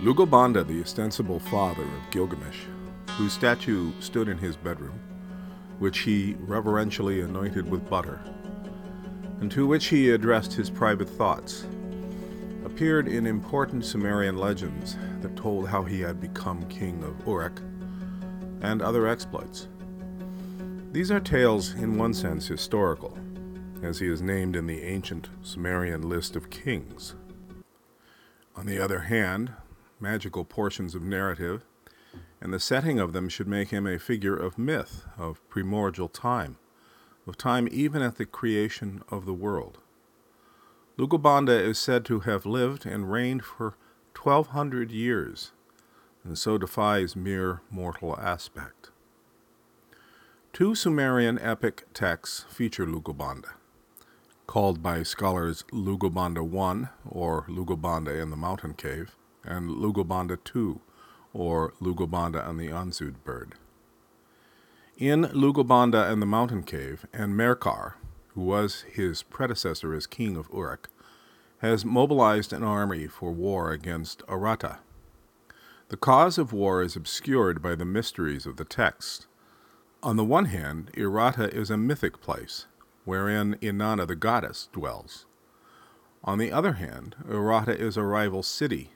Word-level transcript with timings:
Lugalbanda, 0.00 0.64
the 0.64 0.80
ostensible 0.80 1.40
father 1.40 1.82
of 1.82 2.10
Gilgamesh, 2.12 2.60
whose 3.16 3.32
statue 3.32 3.90
stood 3.98 4.28
in 4.28 4.38
his 4.38 4.56
bedroom, 4.56 5.00
which 5.80 6.00
he 6.00 6.36
reverentially 6.38 7.20
anointed 7.20 7.68
with 7.68 7.90
butter, 7.90 8.20
and 9.40 9.50
to 9.50 9.66
which 9.66 9.86
he 9.86 10.10
addressed 10.10 10.52
his 10.52 10.70
private 10.70 11.08
thoughts, 11.08 11.66
appeared 12.64 13.08
in 13.08 13.26
important 13.26 13.84
Sumerian 13.84 14.36
legends 14.36 14.96
that 15.20 15.34
told 15.34 15.68
how 15.68 15.82
he 15.82 16.00
had 16.00 16.20
become 16.20 16.68
king 16.68 17.02
of 17.02 17.26
Uruk 17.26 17.60
and 18.60 18.80
other 18.80 19.08
exploits. 19.08 19.66
These 20.92 21.10
are 21.10 21.18
tales, 21.18 21.74
in 21.74 21.98
one 21.98 22.14
sense, 22.14 22.46
historical, 22.46 23.18
as 23.82 23.98
he 23.98 24.06
is 24.06 24.22
named 24.22 24.54
in 24.54 24.68
the 24.68 24.82
ancient 24.82 25.28
Sumerian 25.42 26.08
list 26.08 26.36
of 26.36 26.50
kings. 26.50 27.16
On 28.54 28.64
the 28.64 28.78
other 28.78 29.00
hand, 29.00 29.52
magical 30.00 30.44
portions 30.44 30.94
of 30.94 31.02
narrative 31.02 31.64
and 32.40 32.52
the 32.52 32.60
setting 32.60 32.98
of 32.98 33.12
them 33.12 33.28
should 33.28 33.48
make 33.48 33.70
him 33.70 33.86
a 33.86 33.98
figure 33.98 34.36
of 34.36 34.58
myth, 34.58 35.04
of 35.16 35.46
primordial 35.48 36.08
time, 36.08 36.56
of 37.26 37.36
time 37.36 37.68
even 37.70 38.02
at 38.02 38.16
the 38.16 38.26
creation 38.26 39.02
of 39.10 39.26
the 39.26 39.34
world. 39.34 39.78
Lugalbanda 40.96 41.60
is 41.60 41.78
said 41.78 42.04
to 42.04 42.20
have 42.20 42.46
lived 42.46 42.86
and 42.86 43.10
reigned 43.10 43.44
for 43.44 43.76
1200 44.20 44.90
years, 44.90 45.52
and 46.24 46.36
so 46.36 46.58
defies 46.58 47.14
mere 47.14 47.62
mortal 47.70 48.18
aspect. 48.18 48.90
Two 50.52 50.74
Sumerian 50.74 51.38
epic 51.40 51.86
texts 51.94 52.44
feature 52.48 52.86
Lugalbanda, 52.86 53.50
called 54.46 54.82
by 54.82 55.02
scholars 55.02 55.64
Lugalbanda 55.72 56.42
I, 56.42 56.88
or 57.08 57.44
Lugalbanda 57.48 58.20
in 58.20 58.30
the 58.30 58.36
Mountain 58.36 58.74
Cave, 58.74 59.14
and 59.44 59.70
Lugalbanda 59.70 60.38
II, 60.54 60.80
or 61.32 61.72
Lugalbanda 61.80 62.48
and 62.48 62.58
the 62.58 62.68
Anzud 62.68 63.14
bird. 63.24 63.54
In 64.96 65.24
Lugalbanda 65.26 66.10
and 66.10 66.20
the 66.20 66.26
Mountain 66.26 66.64
Cave, 66.64 67.06
Enmerkar, 67.12 67.94
who 68.28 68.42
was 68.42 68.82
his 68.82 69.22
predecessor 69.22 69.94
as 69.94 70.06
king 70.06 70.36
of 70.36 70.48
Uruk, 70.52 70.88
has 71.58 71.84
mobilized 71.84 72.52
an 72.52 72.62
army 72.62 73.06
for 73.06 73.32
war 73.32 73.70
against 73.70 74.26
Aratta. 74.26 74.78
The 75.88 75.96
cause 75.96 76.36
of 76.36 76.52
war 76.52 76.82
is 76.82 76.96
obscured 76.96 77.62
by 77.62 77.74
the 77.74 77.84
mysteries 77.84 78.46
of 78.46 78.56
the 78.56 78.64
text. 78.64 79.26
On 80.02 80.16
the 80.16 80.24
one 80.24 80.46
hand, 80.46 80.90
Aratta 80.96 81.48
is 81.52 81.70
a 81.70 81.76
mythic 81.76 82.20
place, 82.20 82.66
wherein 83.04 83.56
Inanna 83.62 84.06
the 84.06 84.14
goddess 84.14 84.68
dwells. 84.72 85.26
On 86.22 86.38
the 86.38 86.52
other 86.52 86.74
hand, 86.74 87.16
Aratta 87.28 87.74
is 87.74 87.96
a 87.96 88.02
rival 88.02 88.42
city 88.42 88.90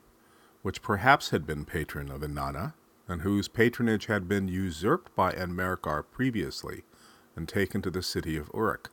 which 0.62 0.82
perhaps 0.82 1.30
had 1.30 1.46
been 1.46 1.64
patron 1.64 2.10
of 2.10 2.22
Inanna, 2.22 2.74
and 3.08 3.22
whose 3.22 3.48
patronage 3.48 4.06
had 4.06 4.28
been 4.28 4.48
usurped 4.48 5.14
by 5.14 5.32
Enmerkar 5.32 6.04
previously 6.10 6.82
and 7.36 7.48
taken 7.48 7.82
to 7.82 7.90
the 7.90 8.02
city 8.02 8.36
of 8.36 8.50
Uruk. 8.54 8.90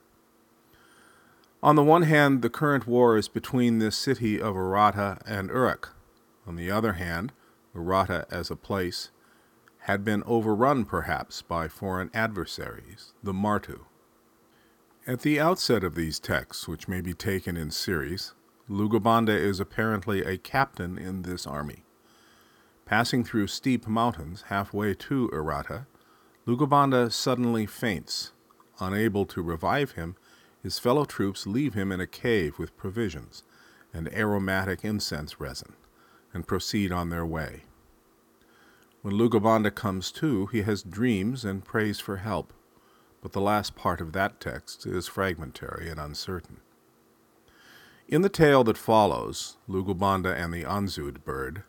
On 1.61 1.75
the 1.75 1.83
one 1.83 2.03
hand, 2.03 2.41
the 2.41 2.49
current 2.49 2.87
war 2.87 3.17
is 3.17 3.27
between 3.27 3.79
this 3.79 3.97
city 3.97 4.41
of 4.41 4.55
Aratta 4.55 5.21
and 5.25 5.49
Uruk. 5.49 5.93
On 6.47 6.55
the 6.55 6.71
other 6.71 6.93
hand, 6.93 7.33
Aratta 7.75 8.25
as 8.31 8.49
a 8.49 8.55
place 8.55 9.11
had 9.83 10.03
been 10.03 10.23
overrun 10.25 10.85
perhaps 10.85 11.41
by 11.41 11.67
foreign 11.67 12.09
adversaries, 12.13 13.13
the 13.23 13.33
Martu. 13.33 13.81
At 15.05 15.21
the 15.21 15.39
outset 15.39 15.83
of 15.83 15.95
these 15.95 16.19
texts, 16.19 16.67
which 16.67 16.87
may 16.87 17.01
be 17.01 17.13
taken 17.13 17.57
in 17.57 17.71
series, 17.71 18.33
Lugalbanda 18.69 19.35
is 19.35 19.59
apparently 19.59 20.23
a 20.23 20.37
captain 20.37 20.95
in 20.95 21.23
this 21.23 21.47
army. 21.47 21.83
Passing 22.85 23.23
through 23.23 23.47
steep 23.47 23.87
mountains 23.87 24.43
halfway 24.49 24.93
to 24.93 25.27
Aratta, 25.33 25.87
Lugalbanda 26.45 27.11
suddenly 27.11 27.65
faints. 27.65 28.31
Unable 28.79 29.25
to 29.25 29.41
revive 29.41 29.93
him, 29.93 30.15
his 30.61 30.77
fellow 30.77 31.03
troops 31.03 31.47
leave 31.47 31.73
him 31.73 31.91
in 31.91 31.99
a 31.99 32.05
cave 32.05 32.59
with 32.59 32.77
provisions 32.77 33.43
and 33.91 34.07
aromatic 34.13 34.85
incense 34.85 35.39
resin 35.39 35.73
and 36.31 36.47
proceed 36.47 36.91
on 36.91 37.09
their 37.09 37.25
way. 37.25 37.63
When 39.01 39.15
Lugalbanda 39.15 39.73
comes 39.73 40.11
to, 40.11 40.45
he 40.47 40.61
has 40.61 40.83
dreams 40.83 41.43
and 41.43 41.65
prays 41.65 41.99
for 41.99 42.17
help, 42.17 42.53
but 43.21 43.31
the 43.31 43.41
last 43.41 43.75
part 43.75 43.99
of 43.99 44.13
that 44.13 44.39
text 44.39 44.85
is 44.85 45.07
fragmentary 45.07 45.89
and 45.89 45.99
uncertain. 45.99 46.61
In 48.09 48.23
the 48.23 48.29
tale 48.29 48.63
that 48.63 48.75
follows, 48.75 49.57
Lugalbanda 49.69 50.35
and 50.35 50.51
the 50.51 50.63
Anzud 50.63 51.23
bird, 51.23 51.61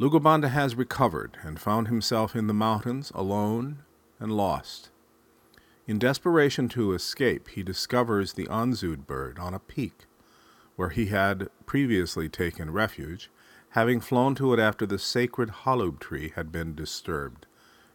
Lugalbanda 0.00 0.48
has 0.48 0.74
recovered 0.74 1.38
and 1.44 1.60
found 1.60 1.86
himself 1.86 2.34
in 2.34 2.48
the 2.48 2.52
mountains 2.52 3.12
alone 3.14 3.84
and 4.18 4.32
lost. 4.32 4.90
In 5.86 6.00
desperation 6.00 6.68
to 6.70 6.92
escape, 6.92 7.46
he 7.50 7.62
discovers 7.62 8.32
the 8.32 8.48
Anzud 8.48 9.06
bird 9.06 9.38
on 9.38 9.54
a 9.54 9.60
peak, 9.60 10.06
where 10.74 10.88
he 10.88 11.06
had 11.06 11.50
previously 11.66 12.28
taken 12.28 12.72
refuge, 12.72 13.30
having 13.70 14.00
flown 14.00 14.34
to 14.34 14.52
it 14.52 14.58
after 14.58 14.86
the 14.86 14.98
sacred 14.98 15.50
halub 15.62 16.00
tree 16.00 16.32
had 16.34 16.50
been 16.50 16.74
disturbed, 16.74 17.46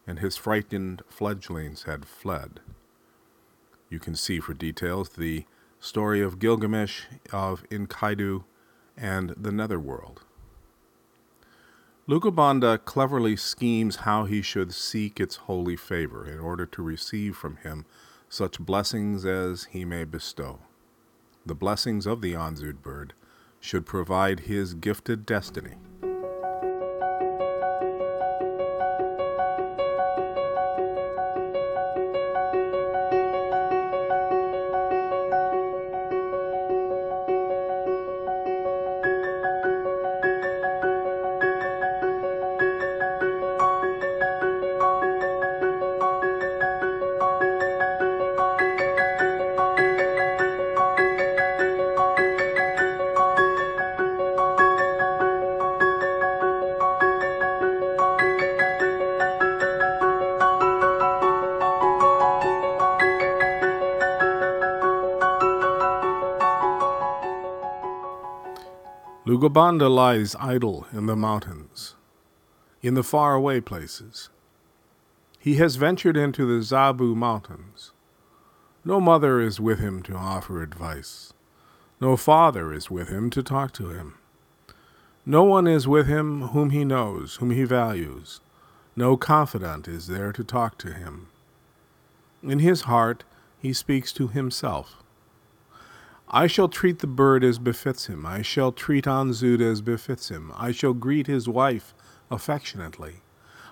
and 0.07 0.19
his 0.19 0.37
frightened 0.37 1.01
fledglings 1.09 1.83
had 1.83 2.05
fled. 2.05 2.61
You 3.89 3.99
can 3.99 4.15
see 4.15 4.39
for 4.39 4.53
details 4.53 5.09
the 5.09 5.43
story 5.81 6.21
of 6.21 6.39
Gilgamesh, 6.39 7.05
of 7.33 7.67
Enkidu, 7.69 8.43
and 8.95 9.31
the 9.31 9.51
Netherworld. 9.51 10.21
Lugalbanda 12.07 12.77
cleverly 12.85 13.35
schemes 13.35 13.97
how 13.97 14.25
he 14.25 14.41
should 14.41 14.73
seek 14.73 15.19
its 15.19 15.37
holy 15.37 15.75
favor 15.75 16.25
in 16.25 16.39
order 16.39 16.65
to 16.67 16.83
receive 16.83 17.35
from 17.35 17.57
him 17.57 17.85
such 18.29 18.59
blessings 18.59 19.25
as 19.25 19.65
he 19.65 19.83
may 19.83 20.03
bestow. 20.03 20.59
The 21.45 21.55
blessings 21.55 22.05
of 22.05 22.21
the 22.21 22.33
Anzud 22.33 22.81
bird 22.81 23.13
should 23.59 23.85
provide 23.85 24.41
his 24.41 24.75
gifted 24.75 25.25
destiny. 25.25 25.75
Lugalbanda 69.41 69.89
lies 69.89 70.35
idle 70.39 70.85
in 70.93 71.07
the 71.07 71.15
mountains, 71.15 71.95
in 72.83 72.93
the 72.93 73.01
far-away 73.01 73.59
places. 73.59 74.29
He 75.39 75.55
has 75.55 75.77
ventured 75.77 76.15
into 76.15 76.45
the 76.45 76.63
Zabu 76.63 77.15
Mountains. 77.15 77.91
No 78.85 79.01
mother 79.01 79.41
is 79.41 79.59
with 79.59 79.79
him 79.79 80.03
to 80.03 80.13
offer 80.13 80.61
advice. 80.61 81.33
No 81.99 82.15
father 82.15 82.71
is 82.71 82.91
with 82.91 83.09
him 83.09 83.31
to 83.31 83.41
talk 83.41 83.73
to 83.73 83.89
him. 83.89 84.13
No 85.25 85.43
one 85.43 85.65
is 85.65 85.87
with 85.87 86.05
him 86.05 86.49
whom 86.49 86.69
he 86.69 86.85
knows, 86.85 87.37
whom 87.37 87.49
he 87.49 87.63
values. 87.63 88.41
No 88.95 89.17
confidant 89.17 89.87
is 89.87 90.05
there 90.05 90.31
to 90.33 90.43
talk 90.43 90.77
to 90.77 90.93
him. 90.93 91.29
In 92.43 92.59
his 92.59 92.81
heart, 92.81 93.23
he 93.57 93.73
speaks 93.73 94.13
to 94.13 94.27
himself. 94.27 95.00
I 96.33 96.47
shall 96.47 96.69
treat 96.69 96.99
the 96.99 97.07
bird 97.07 97.43
as 97.43 97.59
befits 97.59 98.07
him. 98.07 98.25
I 98.25 98.41
shall 98.41 98.71
treat 98.71 99.03
Anzud 99.03 99.59
as 99.59 99.81
befits 99.81 100.31
him. 100.31 100.53
I 100.55 100.71
shall 100.71 100.93
greet 100.93 101.27
his 101.27 101.49
wife 101.49 101.93
affectionately. 102.31 103.15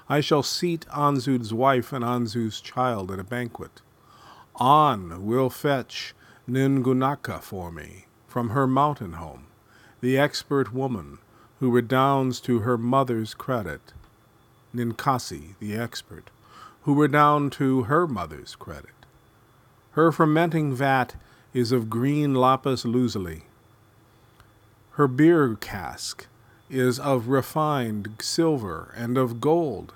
I 0.09 0.19
shall 0.19 0.43
seat 0.43 0.85
Anzud's 0.91 1.53
wife 1.53 1.93
and 1.93 2.03
Anzud's 2.03 2.59
child 2.59 3.11
at 3.11 3.19
a 3.19 3.23
banquet. 3.23 3.81
An 4.59 5.25
will 5.25 5.49
fetch 5.49 6.13
Ningunaka 6.49 7.41
for 7.41 7.71
me 7.71 8.07
from 8.27 8.49
her 8.49 8.67
mountain 8.67 9.13
home, 9.13 9.45
the 10.01 10.17
expert 10.17 10.73
woman 10.73 11.19
who 11.61 11.71
redounds 11.71 12.41
to 12.41 12.59
her 12.59 12.77
mother's 12.77 13.33
credit. 13.33 13.93
Ninkasi, 14.75 15.55
the 15.61 15.75
expert, 15.75 16.29
who 16.81 17.01
redound 17.01 17.53
to 17.53 17.83
her 17.83 18.05
mother's 18.05 18.55
credit. 18.55 19.05
Her 19.91 20.11
fermenting 20.11 20.73
vat 20.73 21.15
is 21.53 21.71
of 21.71 21.89
green 21.89 22.33
lapis 22.33 22.85
lazuli. 22.85 23.43
Her 24.91 25.07
beer 25.07 25.55
cask 25.55 26.27
is 26.69 26.99
of 26.99 27.27
refined 27.27 28.15
silver 28.19 28.93
and 28.95 29.17
of 29.17 29.39
gold. 29.39 29.93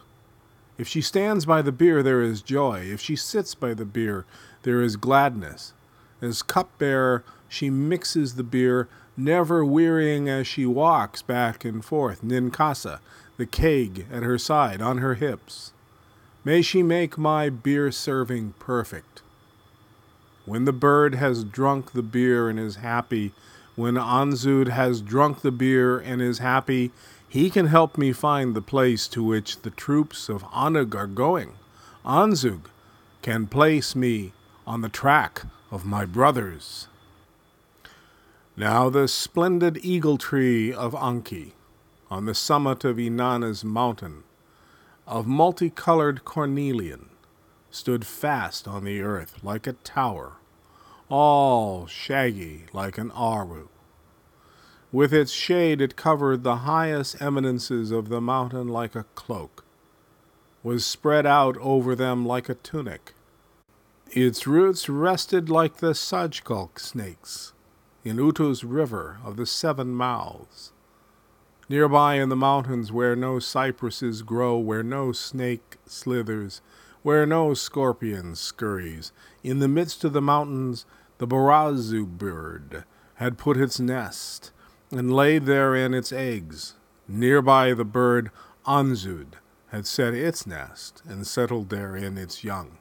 If 0.78 0.88
she 0.88 1.02
stands 1.02 1.46
by 1.46 1.62
the 1.62 1.72
bier, 1.72 2.02
there 2.02 2.22
is 2.22 2.42
joy. 2.42 2.82
If 2.82 3.00
she 3.00 3.16
sits 3.16 3.54
by 3.54 3.74
the 3.74 3.86
bier, 3.86 4.26
there 4.64 4.82
is 4.82 4.96
gladness. 4.96 5.74
As 6.22 6.42
cupbearer, 6.42 7.24
she 7.48 7.70
mixes 7.70 8.36
the 8.36 8.44
beer, 8.44 8.88
never 9.16 9.64
wearying 9.64 10.30
as 10.30 10.48
she 10.48 10.66
walks 10.66 11.22
back 11.22 11.64
and 11.64 11.84
forth, 11.84 12.24
Ninkasi, 12.24 13.00
the 13.38 13.46
keg 13.46 14.08
at 14.12 14.24
her 14.24 14.38
side, 14.38 14.82
on 14.82 15.00
her 15.00 15.16
hips. 15.16 15.74
May 16.44 16.62
she 16.62 16.82
make 16.82 17.18
my 17.18 17.50
beer 17.50 17.92
serving 17.92 18.54
perfect. 18.58 19.23
When 20.46 20.66
the 20.66 20.74
bird 20.74 21.16
has 21.16 21.44
drunk 21.44 21.92
the 21.92 22.04
beer 22.04 22.50
and 22.50 22.60
is 22.60 22.78
happy, 22.78 23.32
when 23.76 23.96
Anzud 23.96 24.68
has 24.68 25.02
drunk 25.02 25.42
the 25.42 25.52
beer 25.52 25.98
and 26.00 26.22
is 26.22 26.40
happy, 26.40 26.92
he 27.28 27.50
can 27.50 27.68
help 27.68 27.98
me 27.98 28.12
find 28.12 28.54
the 28.54 28.62
place 28.62 29.08
to 29.08 29.24
which 29.24 29.62
the 29.62 29.72
troops 29.72 30.30
of 30.30 30.44
Unug 30.52 30.96
are 30.96 31.08
going. 31.08 31.54
Anzud 32.06 32.66
can 33.22 33.48
place 33.48 33.96
me 33.96 34.34
on 34.68 34.82
the 34.82 34.90
track 34.90 35.44
of 35.72 35.86
my 35.86 36.06
brothers. 36.06 36.88
Now 38.56 38.90
the 38.90 39.08
splendid 39.08 39.80
eagle 39.82 40.18
tree 40.18 40.72
of 40.72 40.94
Enki, 40.94 41.56
on 42.12 42.26
the 42.26 42.36
summit 42.36 42.84
of 42.84 43.00
Inanna's 43.00 43.64
mountain, 43.64 44.24
of 45.08 45.26
multicolored 45.26 46.24
cornelian, 46.26 47.10
stood 47.74 48.06
fast 48.06 48.68
on 48.68 48.84
the 48.84 49.02
earth 49.02 49.44
like 49.44 49.66
a 49.66 49.74
tower, 49.74 50.34
all 51.10 51.88
shaggy 51.88 52.66
like 52.72 53.00
an 53.00 53.10
aru. 53.12 53.68
With 54.92 55.12
its 55.12 55.32
shade 55.32 55.82
it 55.82 55.96
covered 55.96 56.44
the 56.44 56.58
highest 56.58 57.20
eminences 57.20 57.90
of 57.90 58.10
the 58.10 58.22
mountain 58.22 58.68
like 58.68 58.96
a 58.96 59.06
cloak, 59.16 59.66
was 60.62 60.86
spread 60.86 61.26
out 61.26 61.58
over 61.58 61.96
them 61.96 62.24
like 62.26 62.48
a 62.48 62.54
tunic. 62.54 63.16
Its 64.12 64.46
roots 64.46 64.88
rested 64.88 65.50
like 65.50 65.78
the 65.78 65.94
Sajkalk 65.94 66.80
snakes 66.80 67.54
in 68.04 68.18
Utu's 68.18 68.64
river 68.64 69.18
of 69.26 69.36
the 69.36 69.48
seven 69.48 69.96
mouths. 69.96 70.72
Nearby 71.68 72.16
in 72.16 72.30
the 72.30 72.36
mountains 72.36 72.92
where 72.92 73.16
no 73.16 73.40
cypresses 73.40 74.22
grow, 74.22 74.60
where 74.60 74.84
no 74.84 75.12
snake 75.12 75.78
slithers, 75.88 76.62
where 77.04 77.26
no 77.26 77.54
scorpion 77.54 78.36
scurries, 78.36 79.12
in 79.44 79.60
the 79.60 79.68
midst 79.68 80.04
of 80.04 80.14
the 80.14 80.22
mountains 80.22 80.86
the 81.20 81.28
barazu 81.28 82.06
bird 82.06 82.84
had 83.16 83.38
put 83.38 83.58
its 83.58 83.80
nest, 83.80 84.52
and 84.92 85.14
laid 85.14 85.46
therein 85.46 85.94
its 85.94 86.12
eggs. 86.12 86.74
Nearby 87.08 87.74
the 87.74 87.86
bird 87.86 88.32
Anzud 88.66 89.34
had 89.68 89.86
set 89.86 90.14
its 90.14 90.48
nest, 90.48 91.02
and 91.08 91.28
settled 91.28 91.70
therein 91.70 92.18
its 92.18 92.44
young. 92.44 92.78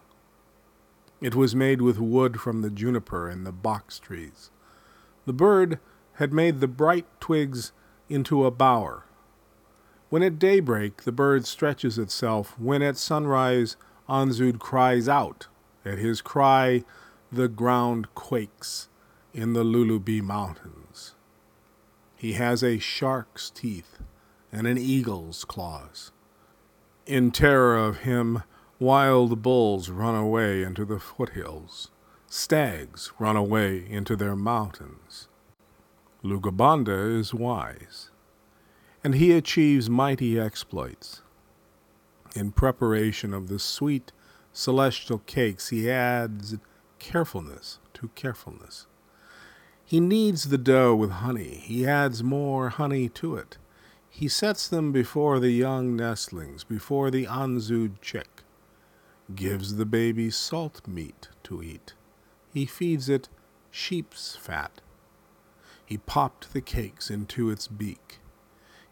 It 1.20 1.34
was 1.34 1.54
made 1.54 1.80
with 1.80 1.98
wood 1.98 2.40
from 2.40 2.62
the 2.62 2.70
juniper 2.70 3.28
and 3.28 3.46
the 3.46 3.52
box 3.52 3.98
trees. 3.98 4.50
The 5.24 5.32
bird 5.32 5.78
had 6.14 6.32
made 6.32 6.60
the 6.60 6.68
bright 6.68 7.06
twigs 7.20 7.72
into 8.08 8.44
a 8.44 8.50
bower. 8.50 9.04
When 10.10 10.22
at 10.22 10.38
daybreak 10.38 11.04
the 11.04 11.12
bird 11.12 11.46
stretches 11.46 11.96
itself, 11.96 12.58
when 12.58 12.82
at 12.82 12.96
sunrise 12.96 13.76
Anzud 14.12 14.58
cries 14.58 15.08
out, 15.08 15.46
at 15.86 15.96
his 15.96 16.20
cry 16.20 16.84
the 17.32 17.48
ground 17.48 18.14
quakes 18.14 18.90
in 19.32 19.54
the 19.54 19.64
Lulubi 19.64 20.20
Mountains. 20.20 21.14
He 22.14 22.34
has 22.34 22.62
a 22.62 22.78
shark's 22.78 23.48
teeth 23.48 24.02
and 24.52 24.66
an 24.66 24.76
eagle's 24.76 25.46
claws. 25.46 26.12
In 27.06 27.30
terror 27.30 27.78
of 27.78 28.00
him, 28.00 28.42
wild 28.78 29.40
bulls 29.40 29.88
run 29.88 30.14
away 30.14 30.62
into 30.62 30.84
the 30.84 30.98
foothills. 30.98 31.90
Stags 32.26 33.12
run 33.18 33.36
away 33.36 33.82
into 33.88 34.14
their 34.14 34.36
mountains. 34.36 35.28
Lugalbanda 36.22 37.18
is 37.18 37.32
wise, 37.32 38.10
and 39.02 39.14
he 39.14 39.32
achieves 39.32 39.88
mighty 39.88 40.38
exploits. 40.38 41.22
In 42.34 42.52
preparation 42.52 43.34
of 43.34 43.48
the 43.48 43.58
sweet 43.58 44.12
celestial 44.52 45.18
cakes, 45.18 45.68
he 45.68 45.90
adds 45.90 46.56
carefulness 46.98 47.78
to 47.94 48.08
carefulness. 48.14 48.86
He 49.84 50.00
kneads 50.00 50.44
the 50.44 50.58
dough 50.58 50.94
with 50.94 51.10
honey. 51.10 51.60
He 51.62 51.86
adds 51.86 52.22
more 52.22 52.70
honey 52.70 53.08
to 53.10 53.36
it. 53.36 53.58
He 54.08 54.28
sets 54.28 54.68
them 54.68 54.92
before 54.92 55.40
the 55.40 55.50
young 55.50 55.96
nestlings, 55.96 56.64
before 56.64 57.10
the 57.10 57.26
Anzud 57.26 58.00
chick. 58.00 58.42
Gives 59.34 59.76
the 59.76 59.86
baby 59.86 60.30
salt 60.30 60.86
meat 60.86 61.28
to 61.44 61.62
eat. 61.62 61.92
He 62.52 62.64
feeds 62.64 63.08
it 63.08 63.28
sheep's 63.70 64.36
fat. 64.36 64.80
He 65.84 65.98
popped 65.98 66.52
the 66.52 66.60
cakes 66.62 67.10
into 67.10 67.50
its 67.50 67.68
beak. 67.68 68.20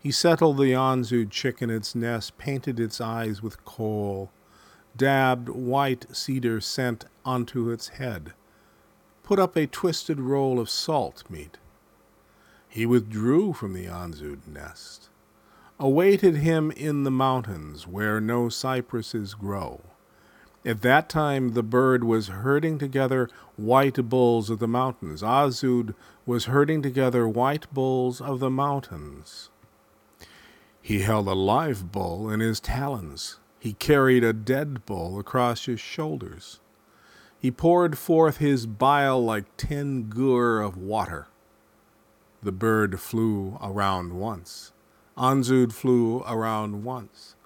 He 0.03 0.11
settled 0.11 0.57
the 0.57 0.73
Anzud 0.73 1.31
chick 1.31 1.61
in 1.61 1.69
its 1.69 1.95
nest, 1.95 2.39
painted 2.39 2.81
its 2.81 3.03
eyes 3.03 3.43
with 3.43 3.65
coal, 3.67 4.31
dabbed 4.97 5.51
white 5.51 6.07
cedar 6.17 6.59
scent 6.63 7.05
onto 7.23 7.69
its 7.69 7.89
head, 7.89 8.33
put 9.23 9.39
up 9.39 9.57
a 9.57 9.67
twisted 9.67 10.19
roll 10.19 10.59
of 10.59 10.71
salt 10.71 11.25
meat. 11.29 11.59
He 12.67 12.87
withdrew 12.87 13.53
from 13.53 13.75
the 13.75 13.85
Anzud 13.85 14.47
nest, 14.47 15.11
awaited 15.79 16.37
him 16.37 16.71
in 16.71 17.05
the 17.05 17.11
mountains 17.11 17.87
where 17.87 18.23
no 18.23 18.49
cypresses 18.49 19.35
grow. 19.35 19.83
At 20.65 20.81
that 20.81 21.11
time 21.11 21.53
the 21.53 21.63
bird 21.63 22.05
was 22.05 22.29
herding 22.29 22.79
together 22.79 23.29
white 23.57 24.09
bulls 24.09 24.49
of 24.49 24.61
the 24.61 24.69
mountains. 24.69 25.23
Anzud 25.23 25.95
was 26.25 26.47
herding 26.47 26.81
together 26.81 27.29
white 27.29 27.67
bulls 27.73 28.23
of 28.23 28.41
the 28.41 28.51
mountains. 28.51 29.50
He 30.91 31.03
held 31.03 31.29
a 31.29 31.35
live 31.35 31.93
bull 31.93 32.29
in 32.29 32.41
his 32.41 32.59
talons. 32.59 33.39
He 33.61 33.75
carried 33.75 34.25
a 34.25 34.33
dead 34.33 34.85
bull 34.87 35.21
across 35.21 35.67
his 35.67 35.79
shoulders. 35.79 36.59
He 37.39 37.53
poured 37.53 37.97
forth 37.97 38.39
his 38.39 38.67
bile 38.67 39.25
like 39.25 39.57
ten 39.57 40.09
gur 40.09 40.61
of 40.61 40.77
water. 40.77 41.29
The 42.43 42.51
bird 42.51 42.99
flew 42.99 43.57
around 43.63 44.15
once. 44.15 44.73
Anzud 45.17 45.73
flew 45.73 46.25
around 46.27 46.83
once. 46.83 47.37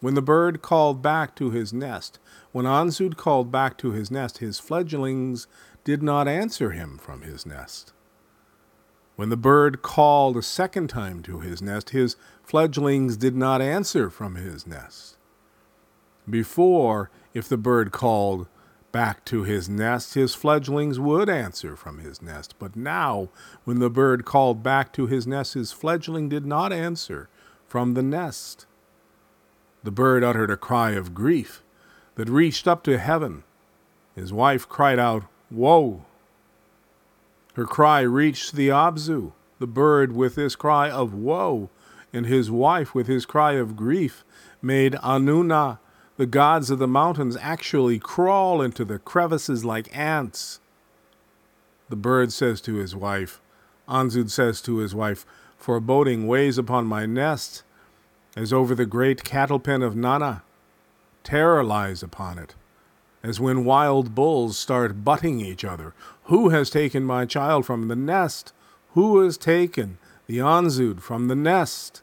When 0.00 0.14
the 0.14 0.22
bird 0.22 0.62
called 0.62 1.02
back 1.02 1.36
to 1.36 1.50
his 1.50 1.74
nest, 1.74 2.18
when 2.52 2.64
Anzud 2.64 3.18
called 3.18 3.52
back 3.52 3.76
to 3.76 3.90
his 3.90 4.10
nest, 4.10 4.38
his 4.38 4.58
fledglings 4.58 5.46
did 5.84 6.02
not 6.02 6.26
answer 6.26 6.70
him 6.70 6.96
from 6.96 7.20
his 7.20 7.44
nest. 7.44 7.92
When 9.16 9.28
the 9.28 9.36
bird 9.36 9.82
called 9.82 10.36
a 10.36 10.42
second 10.42 10.88
time 10.88 11.22
to 11.22 11.40
his 11.40 11.62
nest, 11.62 11.90
his 11.90 12.16
fledglings 12.42 13.16
did 13.16 13.36
not 13.36 13.62
answer 13.62 14.10
from 14.10 14.34
his 14.34 14.66
nest. 14.66 15.16
Before, 16.28 17.10
if 17.32 17.48
the 17.48 17.56
bird 17.56 17.92
called, 17.92 18.48
back 18.90 19.24
to 19.24 19.42
his 19.42 19.68
nest, 19.68 20.14
his 20.14 20.34
fledglings 20.34 21.00
would 21.00 21.28
answer 21.28 21.74
from 21.74 21.98
his 21.98 22.22
nest. 22.22 22.54
But 22.58 22.76
now, 22.76 23.28
when 23.64 23.80
the 23.80 23.90
bird 23.90 24.24
called 24.24 24.62
back 24.62 24.92
to 24.92 25.06
his 25.06 25.26
nest, 25.26 25.54
his 25.54 25.72
fledgling 25.72 26.28
did 26.28 26.46
not 26.46 26.72
answer 26.72 27.28
from 27.66 27.94
the 27.94 28.02
nest. 28.02 28.66
The 29.82 29.90
bird 29.90 30.22
uttered 30.22 30.50
a 30.50 30.56
cry 30.56 30.92
of 30.92 31.12
grief 31.12 31.62
that 32.14 32.28
reached 32.28 32.68
up 32.68 32.84
to 32.84 32.98
heaven. 32.98 33.42
His 34.14 34.32
wife 34.32 34.68
cried 34.68 34.98
out, 34.98 35.24
Woe! 35.50 36.04
Her 37.54 37.64
cry 37.64 38.00
reached 38.00 38.54
the 38.54 38.68
Abzu, 38.68 39.32
the 39.58 39.66
bird 39.66 40.12
with 40.12 40.36
his 40.36 40.56
cry 40.56 40.90
of 40.90 41.14
woe, 41.14 41.70
and 42.12 42.26
his 42.26 42.50
wife 42.50 42.94
with 42.94 43.06
his 43.06 43.26
cry 43.26 43.52
of 43.52 43.76
grief 43.76 44.24
made 44.60 44.94
Anuna 44.94 45.78
the 46.16 46.26
gods 46.26 46.70
of 46.70 46.78
the 46.78 46.86
mountains 46.86 47.36
actually 47.40 47.98
crawl 47.98 48.62
into 48.62 48.84
the 48.84 48.98
crevices 48.98 49.64
like 49.64 49.96
ants. 49.96 50.60
The 51.88 51.96
bird 51.96 52.32
says 52.32 52.60
to 52.62 52.74
his 52.74 52.94
wife, 52.94 53.40
Anzud 53.88 54.30
says 54.30 54.60
to 54.62 54.76
his 54.76 54.94
wife, 54.94 55.26
Foreboding 55.58 56.26
weighs 56.26 56.56
upon 56.56 56.86
my 56.86 57.04
nest, 57.06 57.64
as 58.36 58.52
over 58.52 58.74
the 58.74 58.86
great 58.86 59.24
cattle 59.24 59.58
pen 59.58 59.82
of 59.82 59.96
Nanna. 59.96 60.42
Terror 61.24 61.64
lies 61.64 62.02
upon 62.02 62.38
it, 62.38 62.54
as 63.24 63.40
when 63.40 63.64
wild 63.64 64.14
bulls 64.14 64.58
start 64.58 65.02
butting 65.02 65.40
each 65.40 65.64
other. 65.64 65.94
Who 66.24 66.50
has 66.50 66.68
taken 66.68 67.04
my 67.04 67.24
child 67.24 67.64
from 67.64 67.88
the 67.88 67.96
nest? 67.96 68.52
Who 68.90 69.18
has 69.20 69.38
taken 69.38 69.96
the 70.26 70.38
Anzud 70.38 71.00
from 71.00 71.28
the 71.28 71.34
nest? 71.34 72.02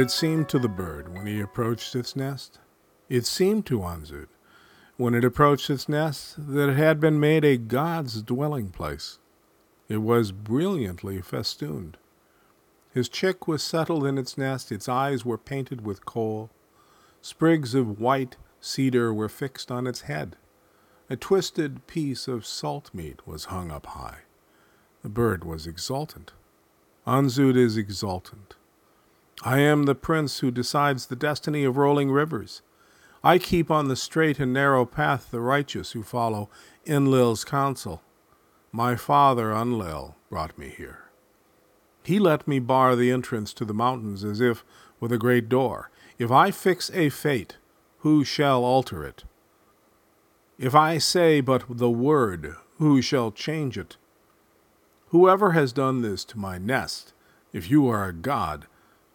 It 0.00 0.10
seemed 0.10 0.48
to 0.48 0.58
the 0.58 0.66
bird 0.66 1.12
when 1.12 1.26
he 1.26 1.42
approached 1.42 1.94
its 1.94 2.16
nest, 2.16 2.58
it 3.10 3.26
seemed 3.26 3.66
to 3.66 3.80
Anzud 3.80 4.28
when 4.96 5.14
it 5.14 5.26
approached 5.26 5.68
its 5.68 5.90
nest 5.90 6.36
that 6.38 6.70
it 6.70 6.76
had 6.78 7.00
been 7.00 7.20
made 7.20 7.44
a 7.44 7.58
god's 7.58 8.22
dwelling 8.22 8.70
place. 8.70 9.18
It 9.90 9.98
was 9.98 10.32
brilliantly 10.32 11.20
festooned. 11.20 11.98
His 12.94 13.10
chick 13.10 13.46
was 13.46 13.62
settled 13.62 14.06
in 14.06 14.16
its 14.16 14.38
nest, 14.38 14.72
its 14.72 14.88
eyes 14.88 15.26
were 15.26 15.36
painted 15.36 15.84
with 15.84 16.06
coal. 16.06 16.48
Sprigs 17.20 17.74
of 17.74 18.00
white 18.00 18.38
cedar 18.58 19.12
were 19.12 19.28
fixed 19.28 19.70
on 19.70 19.86
its 19.86 20.00
head. 20.02 20.36
A 21.10 21.16
twisted 21.16 21.86
piece 21.86 22.26
of 22.26 22.46
salt 22.46 22.88
meat 22.94 23.26
was 23.26 23.52
hung 23.52 23.70
up 23.70 23.84
high. 23.84 24.20
The 25.02 25.10
bird 25.10 25.44
was 25.44 25.66
exultant. 25.66 26.32
Anzud 27.06 27.54
is 27.54 27.76
exultant. 27.76 28.54
I 29.42 29.60
am 29.60 29.84
the 29.84 29.94
prince 29.94 30.40
who 30.40 30.50
decides 30.50 31.06
the 31.06 31.16
destiny 31.16 31.64
of 31.64 31.78
rolling 31.78 32.10
rivers. 32.10 32.60
I 33.24 33.38
keep 33.38 33.70
on 33.70 33.88
the 33.88 33.96
straight 33.96 34.38
and 34.38 34.52
narrow 34.52 34.84
path 34.84 35.30
the 35.30 35.40
righteous 35.40 35.92
who 35.92 36.02
follow 36.02 36.50
Enlil's 36.86 37.44
counsel. 37.44 38.02
My 38.70 38.96
father, 38.96 39.50
Enlil, 39.52 40.14
brought 40.28 40.58
me 40.58 40.68
here. 40.68 41.10
He 42.02 42.18
let 42.18 42.46
me 42.46 42.58
bar 42.58 42.96
the 42.96 43.10
entrance 43.10 43.52
to 43.54 43.64
the 43.64 43.74
mountains 43.74 44.24
as 44.24 44.40
if 44.40 44.64
with 45.00 45.12
a 45.12 45.18
great 45.18 45.48
door. 45.48 45.90
If 46.18 46.30
I 46.30 46.50
fix 46.50 46.90
a 46.90 47.08
fate, 47.08 47.56
who 47.98 48.24
shall 48.24 48.62
alter 48.62 49.04
it? 49.04 49.24
If 50.58 50.74
I 50.74 50.98
say 50.98 51.40
but 51.40 51.64
the 51.68 51.90
word, 51.90 52.54
who 52.76 53.00
shall 53.00 53.30
change 53.30 53.78
it? 53.78 53.96
Whoever 55.08 55.52
has 55.52 55.72
done 55.72 56.02
this 56.02 56.24
to 56.26 56.38
my 56.38 56.58
nest, 56.58 57.14
if 57.52 57.70
you 57.70 57.88
are 57.88 58.06
a 58.06 58.12
god, 58.12 58.66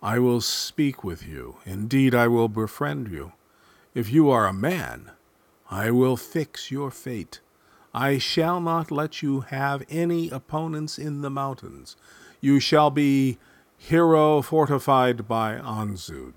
I 0.02 0.20
will 0.20 0.42
speak 0.42 1.04
with 1.04 1.26
you. 1.28 1.58
Indeed, 1.66 2.14
I 2.14 2.28
will 2.28 2.48
befriend 2.48 3.10
you. 3.10 3.34
If 3.94 4.12
you 4.12 4.30
are 4.30 4.46
a 4.48 4.54
man, 4.54 5.12
I 5.70 5.92
will 5.92 6.18
fix 6.18 6.70
your 6.70 6.92
fate. 6.92 7.40
I 7.94 8.18
shall 8.18 8.60
not 8.60 8.92
let 8.92 9.24
you 9.24 9.42
have 9.42 9.84
any 9.90 10.30
opponents 10.30 11.00
in 11.00 11.22
the 11.22 11.30
mountains. 11.30 11.96
You 12.42 12.60
shall 12.60 12.92
be 12.92 13.38
hero 13.78 14.42
fortified 14.42 15.28
by 15.28 15.56
Anzud. 15.56 16.34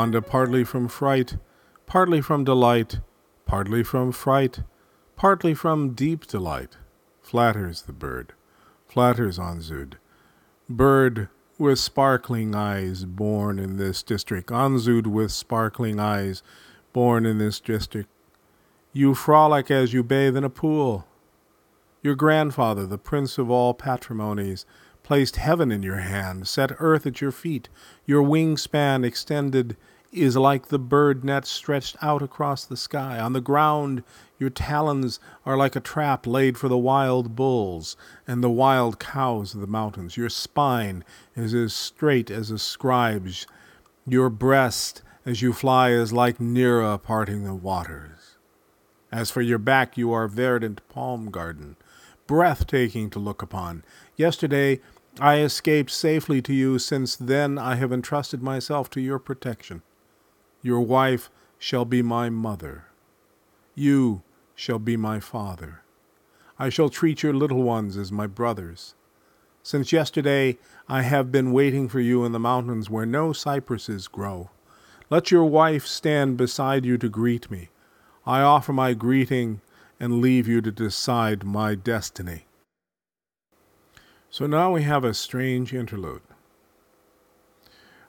Partly 0.00 0.64
from 0.64 0.88
fright, 0.88 1.36
partly 1.84 2.22
from 2.22 2.42
delight, 2.42 3.00
partly 3.44 3.82
from 3.82 4.12
fright, 4.12 4.60
partly 5.14 5.52
from 5.52 5.92
deep 5.92 6.26
delight, 6.26 6.78
flatters 7.20 7.82
the 7.82 7.92
bird, 7.92 8.32
flatters 8.88 9.38
Anzud. 9.38 9.94
Bird 10.70 11.28
with 11.58 11.78
sparkling 11.78 12.54
eyes, 12.54 13.04
born 13.04 13.58
in 13.58 13.76
this 13.76 14.02
district, 14.02 14.48
Anzud 14.48 15.06
with 15.06 15.32
sparkling 15.32 16.00
eyes, 16.00 16.42
born 16.94 17.26
in 17.26 17.36
this 17.36 17.60
district. 17.60 18.08
You 18.94 19.14
frolic 19.14 19.70
as 19.70 19.92
you 19.92 20.02
bathe 20.02 20.34
in 20.34 20.44
a 20.44 20.50
pool. 20.50 21.06
Your 22.02 22.14
grandfather, 22.14 22.86
the 22.86 22.96
prince 22.96 23.36
of 23.36 23.50
all 23.50 23.74
patrimonies, 23.74 24.64
placed 25.10 25.38
heaven 25.38 25.72
in 25.72 25.82
your 25.82 25.96
hand, 25.96 26.46
set 26.46 26.70
earth 26.78 27.04
at 27.04 27.20
your 27.20 27.32
feet. 27.32 27.68
Your 28.06 28.22
wingspan 28.22 29.04
extended 29.04 29.76
is 30.12 30.36
like 30.36 30.68
the 30.68 30.78
bird 30.78 31.24
net 31.24 31.44
stretched 31.44 31.96
out 32.00 32.22
across 32.22 32.64
the 32.64 32.76
sky. 32.76 33.18
On 33.18 33.32
the 33.32 33.40
ground, 33.40 34.04
your 34.38 34.50
talons 34.50 35.18
are 35.44 35.56
like 35.56 35.74
a 35.74 35.80
trap 35.80 36.28
laid 36.28 36.56
for 36.56 36.68
the 36.68 36.78
wild 36.78 37.34
bulls 37.34 37.96
and 38.24 38.40
the 38.40 38.48
wild 38.48 39.00
cows 39.00 39.52
of 39.52 39.60
the 39.60 39.66
mountains. 39.66 40.16
Your 40.16 40.28
spine 40.28 41.02
is 41.34 41.54
as 41.54 41.74
straight 41.74 42.30
as 42.30 42.52
a 42.52 42.58
scribe's. 42.60 43.48
Your 44.06 44.30
breast, 44.30 45.02
as 45.26 45.42
you 45.42 45.52
fly, 45.52 45.90
is 45.90 46.12
like 46.12 46.38
Nera 46.38 46.98
parting 46.98 47.42
the 47.42 47.52
waters. 47.52 48.36
As 49.10 49.28
for 49.28 49.42
your 49.42 49.58
back, 49.58 49.98
you 49.98 50.12
are 50.12 50.28
verdant 50.28 50.88
palm 50.88 51.32
garden, 51.32 51.74
breathtaking 52.28 53.10
to 53.10 53.18
look 53.18 53.42
upon. 53.42 53.82
Yesterday, 54.14 54.78
I 55.18 55.38
escaped 55.38 55.90
safely 55.90 56.40
to 56.42 56.54
you, 56.54 56.78
since 56.78 57.16
then 57.16 57.58
I 57.58 57.74
have 57.74 57.92
entrusted 57.92 58.42
myself 58.42 58.88
to 58.90 59.00
your 59.00 59.18
protection. 59.18 59.82
Your 60.62 60.80
wife 60.80 61.30
shall 61.58 61.84
be 61.84 62.02
my 62.02 62.30
mother. 62.30 62.84
You 63.74 64.22
shall 64.54 64.78
be 64.78 64.96
my 64.96 65.20
father. 65.20 65.82
I 66.58 66.68
shall 66.68 66.90
treat 66.90 67.22
your 67.22 67.32
little 67.32 67.62
ones 67.62 67.96
as 67.96 68.12
my 68.12 68.26
brothers. 68.26 68.94
Since 69.62 69.92
yesterday 69.92 70.58
I 70.88 71.02
have 71.02 71.32
been 71.32 71.52
waiting 71.52 71.88
for 71.88 72.00
you 72.00 72.24
in 72.24 72.32
the 72.32 72.38
mountains 72.38 72.88
where 72.88 73.06
no 73.06 73.32
cypresses 73.32 74.08
grow. 74.08 74.50
Let 75.10 75.30
your 75.30 75.44
wife 75.44 75.86
stand 75.86 76.36
beside 76.36 76.84
you 76.84 76.96
to 76.98 77.08
greet 77.08 77.50
me. 77.50 77.70
I 78.26 78.42
offer 78.42 78.72
my 78.72 78.94
greeting 78.94 79.60
and 79.98 80.20
leave 80.20 80.46
you 80.46 80.60
to 80.60 80.70
decide 80.70 81.44
my 81.44 81.74
destiny. 81.74 82.44
So 84.32 84.46
now 84.46 84.72
we 84.72 84.84
have 84.84 85.02
a 85.02 85.12
strange 85.12 85.74
interlude. 85.74 86.22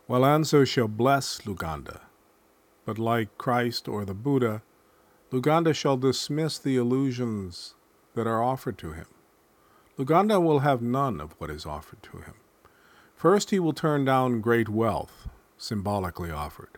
Well, 0.08 0.22
Anzo 0.22 0.68
shall 0.68 0.88
bless 0.88 1.42
Lugalbanda, 1.42 2.02
but 2.86 3.00
like 3.00 3.36
Christ 3.40 3.88
or 3.88 4.06
the 4.06 4.14
Buddha, 4.14 4.62
Lugalbanda 5.32 5.74
shall 5.74 5.98
dismiss 5.98 6.60
the 6.60 6.78
illusions 6.78 7.74
that 8.14 8.28
are 8.28 8.44
offered 8.44 8.78
to 8.78 8.92
him. 8.92 9.08
Lugalbanda 9.98 10.40
will 10.40 10.60
have 10.60 10.82
none 10.82 11.20
of 11.20 11.32
what 11.40 11.50
is 11.50 11.66
offered 11.66 12.04
to 12.04 12.18
him. 12.18 12.36
First, 13.16 13.50
he 13.50 13.60
will 13.60 13.74
turn 13.74 14.06
down 14.06 14.42
great 14.42 14.70
wealth, 14.70 15.28
symbolically 15.58 16.30
offered. 16.30 16.78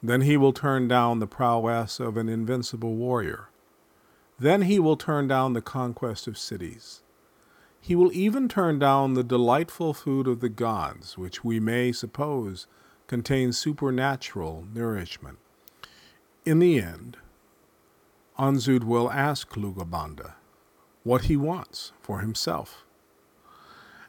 Then 0.00 0.20
he 0.20 0.36
will 0.36 0.52
turn 0.52 0.86
down 0.86 1.18
the 1.18 1.26
prowess 1.26 1.98
of 1.98 2.16
an 2.16 2.28
invincible 2.28 2.94
warrior. 2.94 3.48
Then 4.38 4.62
he 4.62 4.78
will 4.78 4.96
turn 4.96 5.26
down 5.26 5.54
the 5.54 5.62
conquest 5.62 6.28
of 6.28 6.38
cities. 6.38 7.02
He 7.80 7.94
will 7.94 8.12
even 8.12 8.48
turn 8.48 8.78
down 8.78 9.14
the 9.14 9.24
delightful 9.24 9.94
food 9.94 10.26
of 10.26 10.40
the 10.40 10.48
gods, 10.48 11.16
which 11.16 11.44
we 11.44 11.60
may 11.60 11.92
suppose 11.92 12.66
contains 13.06 13.56
supernatural 13.56 14.66
nourishment. 14.74 15.38
In 16.44 16.58
the 16.58 16.80
end, 16.80 17.16
Anzud 18.38 18.84
will 18.84 19.10
ask 19.10 19.50
Lugalbanda 19.52 20.34
what 21.02 21.24
he 21.24 21.36
wants 21.36 21.92
for 22.00 22.20
himself. 22.20 22.84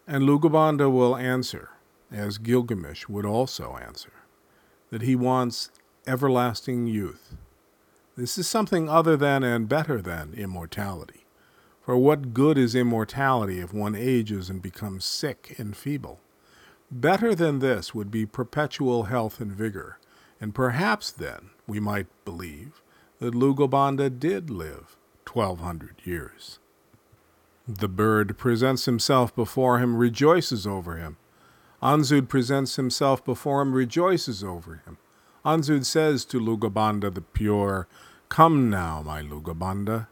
And 0.08 0.24
Lugalbanda 0.24 0.92
will 0.92 1.16
answer, 1.16 1.70
as 2.12 2.38
Gilgamesh 2.38 3.08
would 3.08 3.26
also 3.26 3.78
answer, 3.78 4.14
that 4.90 5.04
he 5.04 5.16
wants 5.16 5.72
everlasting 6.08 6.88
youth. 6.88 7.38
This 8.18 8.38
is 8.38 8.48
something 8.48 8.90
other 8.90 9.16
than 9.16 9.44
and 9.44 9.70
better 9.70 10.02
than 10.02 10.34
immortality. 10.34 11.19
For 11.90 11.98
what 11.98 12.36
good 12.36 12.60
is 12.60 12.76
immortality 12.76 13.60
if 13.60 13.74
one 13.74 13.96
ages 13.96 14.48
and 14.48 14.62
becomes 14.62 15.04
sick 15.04 15.56
and 15.58 15.76
feeble? 15.76 16.20
Better 16.92 17.34
than 17.34 17.58
this 17.58 17.96
would 17.96 18.12
be 18.12 18.28
perpetual 18.28 19.06
health 19.06 19.40
and 19.40 19.52
vigor, 19.52 19.98
and 20.40 20.54
perhaps 20.54 21.10
then 21.10 21.50
we 21.66 21.80
might 21.80 22.06
believe 22.26 22.84
that 23.18 23.34
Lugalbanda 23.34 24.20
did 24.20 24.52
live 24.52 24.98
twelve 25.26 25.62
hundred 25.62 25.96
years. 26.04 26.60
The 27.68 27.90
bird 27.90 28.38
presents 28.38 28.86
himself 28.86 29.36
before 29.36 29.80
him, 29.80 29.98
rejoices 29.98 30.68
over 30.68 30.98
him. 30.98 31.18
Anzud 31.82 32.30
presents 32.30 32.76
himself 32.76 33.26
before 33.26 33.64
him, 33.64 33.74
rejoices 33.74 34.44
over 34.44 34.84
him. 34.86 35.00
Anzud 35.44 35.86
says 35.86 36.24
to 36.26 36.40
Lugalbanda 36.40 37.12
the 37.12 37.22
pure, 37.22 37.88
Come 38.30 38.70
now, 38.70 39.02
my 39.04 39.24
Lugalbanda, 39.24 40.06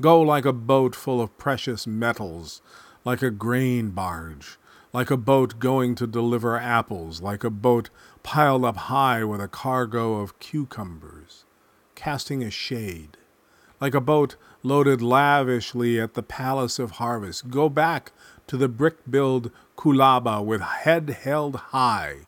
Go 0.00 0.20
like 0.20 0.44
a 0.44 0.52
boat 0.52 0.94
full 0.94 1.22
of 1.22 1.38
precious 1.38 1.86
metals, 1.86 2.60
like 3.04 3.22
a 3.22 3.30
grain 3.30 3.90
barge, 3.90 4.58
like 4.92 5.10
a 5.10 5.16
boat 5.16 5.58
going 5.58 5.94
to 5.94 6.06
deliver 6.06 6.58
apples, 6.58 7.22
like 7.22 7.44
a 7.44 7.50
boat 7.50 7.88
piled 8.22 8.64
up 8.64 8.76
high 8.76 9.24
with 9.24 9.40
a 9.40 9.48
cargo 9.48 10.20
of 10.20 10.38
cucumbers, 10.38 11.44
casting 11.94 12.42
a 12.42 12.50
shade, 12.50 13.16
like 13.80 13.94
a 13.94 14.00
boat 14.00 14.36
loaded 14.62 15.00
lavishly 15.00 15.98
at 15.98 16.12
the 16.12 16.22
palace 16.22 16.78
of 16.78 16.92
harvest. 16.92 17.48
Go 17.48 17.68
back 17.70 18.12
to 18.48 18.56
the 18.56 18.68
brick 18.68 18.96
built 19.08 19.50
Kulaba 19.76 20.44
with 20.44 20.60
head 20.60 21.08
held 21.22 21.56
high. 21.56 22.26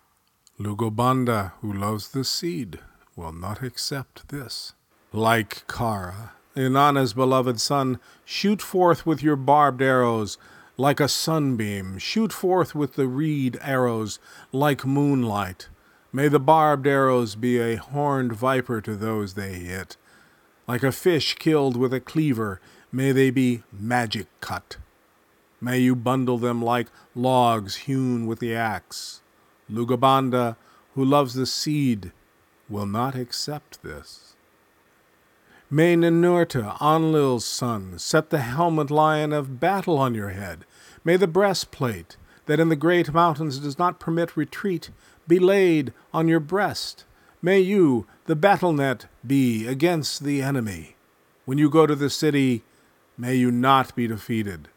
Lugalbanda, 0.59 1.53
who 1.61 1.73
loves 1.73 2.09
the 2.09 2.25
seed, 2.25 2.81
will 3.15 3.33
not 3.33 3.63
accept 3.63 4.29
this. 4.29 4.73
Like 5.13 5.67
Shara, 5.69 6.31
Inanna's 6.59 7.13
beloved 7.13 7.61
son, 7.61 8.01
shoot 8.25 8.61
forth 8.61 9.07
with 9.07 9.23
your 9.23 9.37
barbed 9.37 9.81
arrows. 9.81 10.39
like 10.77 11.01
a 11.01 11.09
sunbeam, 11.09 11.99
shoot 11.99 12.33
forth 12.33 12.73
with 12.75 12.95
the 12.95 13.09
reed 13.09 13.59
arrows 13.63 14.21
like 14.53 14.87
moonlight. 14.87 15.69
May 16.13 16.29
the 16.29 16.39
barbed 16.39 16.87
arrows 16.87 17.35
be 17.35 17.59
a 17.59 17.77
horned 17.77 18.33
viper 18.33 18.81
to 18.81 18.95
those 18.95 19.35
they 19.35 19.55
hit. 19.55 19.97
Like 20.69 20.85
a 20.85 20.93
fish 20.93 21.35
killed 21.35 21.77
with 21.77 21.93
a 21.93 22.01
cleaver, 22.01 22.61
may 22.93 23.11
they 23.11 23.31
be 23.31 23.65
magic 23.73 24.29
cut. 24.41 24.77
May 25.61 25.79
you 25.79 25.97
bundle 25.97 26.39
them 26.39 26.63
like 26.63 26.89
logs 27.15 27.75
hewn 27.87 28.27
with 28.27 28.39
the 28.39 28.55
axe. 28.55 29.21
Lugalbanda, 29.71 30.57
who 30.95 31.05
loves 31.05 31.35
the 31.35 31.47
seed, 31.47 32.13
will 32.69 32.87
not 32.87 33.17
accept 33.17 33.83
this. 33.83 34.28
May 35.71 35.97
Ninurta, 35.97 36.81
Enlil's 36.81 37.45
son, 37.45 37.99
set 37.99 38.31
the 38.31 38.39
helmet 38.39 38.91
lion 38.91 39.35
of 39.35 39.61
battle 39.61 39.99
on 39.99 40.15
your 40.15 40.31
head. 40.31 40.65
May 41.05 41.19
the 41.19 41.27
breastplate, 41.27 42.17
that 42.47 42.59
in 42.59 42.71
the 42.71 42.77
great 42.77 43.13
mountains 43.13 43.59
does 43.59 43.79
not 43.79 44.01
permit 44.01 44.35
retreat, 44.35 44.89
be 45.27 45.39
laid 45.39 45.93
on 46.11 46.27
your 46.27 46.41
breast. 46.41 47.05
May 47.43 47.61
you 47.61 48.07
the 48.25 48.35
battle 48.35 48.73
net 48.73 49.09
be 49.27 49.67
against 49.67 50.25
the 50.25 50.41
enemy. 50.41 50.97
When 51.45 51.59
you 51.59 51.69
go 51.69 51.87
to 51.87 51.95
the 51.95 52.09
city, 52.09 52.63
may 53.19 53.35
you 53.35 53.51
not 53.51 53.95
be 53.95 54.07
defeated. 54.07 54.69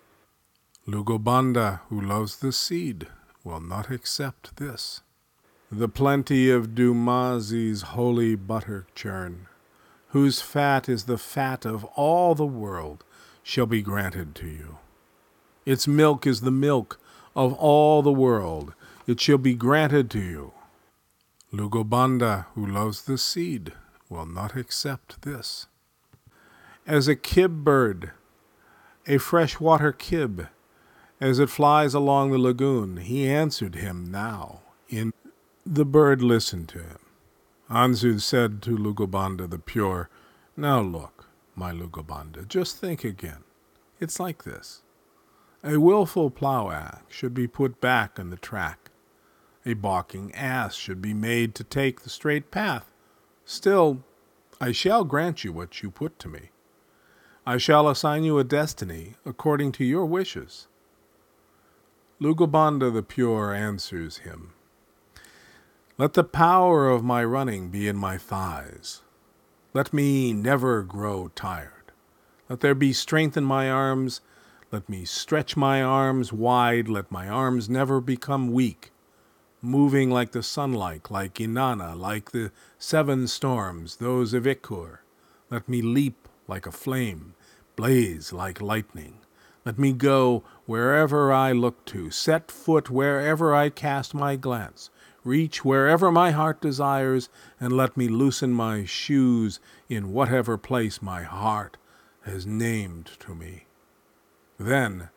Lugalbanda, 0.86 1.80
who 1.88 2.02
loves 2.02 2.40
the 2.40 2.52
seed, 2.52 3.08
will 3.46 3.62
not 3.62 3.90
accept 3.90 4.58
this. 4.58 5.00
The 5.72 5.88
plenty 5.88 6.50
of 6.50 6.76
Dumuzi's 6.76 7.82
holy 7.94 8.36
butter 8.36 8.88
churn 8.94 9.48
whose 10.12 10.42
fat 10.42 10.88
is 10.90 11.06
the 11.06 11.18
fat 11.18 11.66
of 11.66 11.86
all 11.96 12.36
the 12.36 12.46
world, 12.46 13.04
shall 13.44 13.66
be 13.66 13.82
granted 13.82 14.36
to 14.36 14.48
you. 14.48 14.78
Its 15.66 15.88
milk 15.88 16.28
is 16.28 16.42
the 16.42 16.52
milk 16.52 17.00
of 17.36 17.54
all 17.54 18.02
the 18.02 18.12
world, 18.12 18.74
it 19.08 19.20
shall 19.20 19.38
be 19.38 19.56
granted 19.56 20.10
to 20.12 20.20
you. 20.20 20.54
Lugalbanda, 21.54 22.46
who 22.56 22.66
loves 22.66 23.04
the 23.04 23.18
seed, 23.18 23.74
will 24.10 24.26
not 24.26 24.56
accept 24.56 25.22
this. 25.24 25.68
As 26.86 27.08
a 27.08 27.16
kib 27.16 27.64
bird, 27.64 28.12
a 29.08 29.18
freshwater 29.18 29.94
kib, 29.94 30.50
as 31.20 31.40
it 31.40 31.50
flies 31.50 31.94
along 31.94 32.32
the 32.32 32.38
lagoon, 32.38 32.98
he 32.98 33.28
answered 33.28 33.76
him 33.76 34.10
now. 34.12 34.62
In 34.90 35.14
the 35.66 35.86
bird 35.86 36.22
listened 36.22 36.68
to 36.70 36.80
him. 36.80 37.11
Anzu 37.72 38.20
said 38.20 38.62
to 38.64 38.78
Lugalbanda 38.78 39.50
the 39.50 39.58
pure, 39.58 40.10
Now 40.58 40.82
look, 40.82 41.30
my 41.56 41.72
Lugalbanda, 41.72 42.46
just 42.46 42.76
think 42.76 43.06
again. 43.06 43.46
It's 44.02 44.20
like 44.20 44.44
this. 44.44 44.82
A 45.64 45.78
wilful 45.78 46.32
plough 46.32 46.70
axe 46.70 47.16
should 47.16 47.34
be 47.34 47.48
put 47.48 47.80
back 47.80 48.20
on 48.20 48.30
the 48.30 48.36
track. 48.36 48.92
A 49.66 49.74
balking 49.74 50.36
ass 50.36 50.76
should 50.76 51.02
be 51.02 51.14
made 51.14 51.56
to 51.56 51.64
take 51.64 52.02
the 52.02 52.10
straight 52.10 52.52
path. 52.52 52.92
Still, 53.46 54.04
I 54.60 54.74
shall 54.74 55.06
grant 55.06 55.46
you 55.46 55.54
what 55.54 55.82
you 55.82 55.90
put 55.90 56.20
to 56.20 56.28
me. 56.28 56.50
I 57.46 57.56
shall 57.56 57.88
assign 57.88 58.26
you 58.26 58.38
a 58.38 58.44
destiny 58.44 59.16
according 59.26 59.72
to 59.74 59.86
your 59.86 60.06
wishes. 60.06 60.68
Lugalbanda 62.20 62.94
the 62.94 63.02
pure 63.02 63.54
answers 63.54 64.18
him. 64.18 64.52
Let 66.02 66.14
the 66.14 66.24
power 66.24 66.90
of 66.90 67.04
my 67.04 67.24
running 67.24 67.70
be 67.70 67.88
in 67.88 67.96
my 67.96 68.18
thighs. 68.18 69.04
Let 69.72 69.94
me 69.94 70.34
never 70.34 70.82
grow 70.82 71.28
tired. 71.36 71.92
Let 72.50 72.62
there 72.62 72.74
be 72.74 72.92
strength 72.92 73.38
in 73.38 73.44
my 73.44 73.70
arms. 73.70 74.20
Let 74.72 74.90
me 74.90 75.06
stretch 75.06 75.56
my 75.56 75.84
arms 75.84 76.34
wide. 76.34 76.88
Let 76.88 77.12
my 77.12 77.30
arms 77.30 77.70
never 77.70 78.02
become 78.02 78.52
weak. 78.52 78.90
Moving 79.62 80.10
like 80.10 80.32
the 80.32 80.42
sunlight, 80.42 81.12
like 81.12 81.36
Inanna, 81.36 81.96
like 81.96 82.32
the 82.32 82.52
seven 82.80 83.28
storms, 83.28 83.98
those 83.98 84.34
of 84.34 84.46
Ikur. 84.46 85.02
Let 85.52 85.70
me 85.70 85.84
leap 85.84 86.28
like 86.48 86.66
a 86.66 86.72
flame, 86.72 87.36
blaze 87.76 88.34
like 88.34 88.60
lightning. 88.60 89.20
Let 89.66 89.78
me 89.78 89.94
go 89.94 90.42
wherever 90.66 91.32
I 91.32 91.52
look 91.52 91.86
to, 91.94 92.10
set 92.10 92.50
foot 92.50 92.90
wherever 92.90 93.54
I 93.54 93.70
cast 93.70 94.16
my 94.16 94.36
glance 94.36 94.90
reach 95.24 95.64
wherever 95.64 96.12
my 96.12 96.32
heart 96.32 96.62
desires, 96.62 97.30
and 97.60 97.74
let 97.74 97.96
me 97.96 98.08
loosen 98.08 98.52
my 98.52 98.86
shoes 98.86 99.60
in 99.90 100.12
whatever 100.12 100.58
place 100.58 101.02
my 101.02 101.24
heart 101.24 101.78
has 102.24 102.46
named 102.46 103.12
to 103.20 103.36
me. 103.36 103.66
Then, 104.60 105.10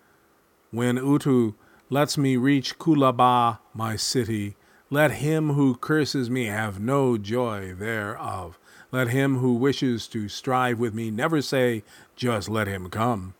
when 0.70 0.96
Utu 0.96 1.54
lets 1.90 2.18
me 2.18 2.36
reach 2.36 2.78
Kulaba, 2.78 3.58
my 3.72 3.96
city, 3.96 4.56
let 4.90 5.12
him 5.12 5.50
who 5.50 5.76
curses 5.76 6.30
me 6.30 6.46
have 6.46 6.78
no 6.78 7.16
joy 7.16 7.74
thereof. 7.74 8.58
Let 8.92 9.08
him 9.08 9.38
who 9.38 9.54
wishes 9.54 10.06
to 10.08 10.28
strive 10.28 10.78
with 10.78 10.94
me 10.94 11.10
never 11.10 11.42
say, 11.42 11.82
Just 12.14 12.48
let 12.48 12.68
him 12.68 12.88
come. 12.90 13.34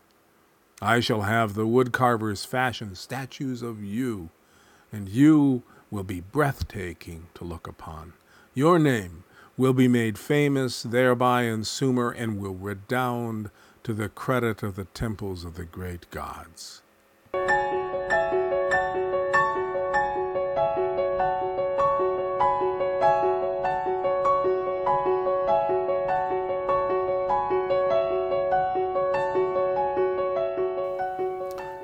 I 0.81 0.99
shall 0.99 1.21
have 1.21 1.53
the 1.53 1.65
woodcarvers 1.65 2.45
fashion 2.45 2.95
statues 2.95 3.61
of 3.61 3.83
you, 3.83 4.29
and 4.91 5.07
you 5.07 5.63
will 5.91 6.03
be 6.03 6.21
breathtaking 6.21 7.27
to 7.35 7.43
look 7.43 7.67
upon. 7.67 8.13
Your 8.53 8.79
name 8.79 9.23
will 9.57 9.73
be 9.73 9.87
made 9.87 10.17
famous 10.17 10.83
thereby 10.83 11.43
in 11.43 11.63
Sumer 11.63 12.11
and 12.11 12.39
will 12.39 12.55
redound 12.55 13.49
to 13.83 13.93
the 13.93 14.09
credit 14.09 14.63
of 14.63 14.75
the 14.75 14.85
temples 14.85 15.45
of 15.45 15.55
the 15.55 15.65
great 15.65 16.09
gods. 16.09 16.81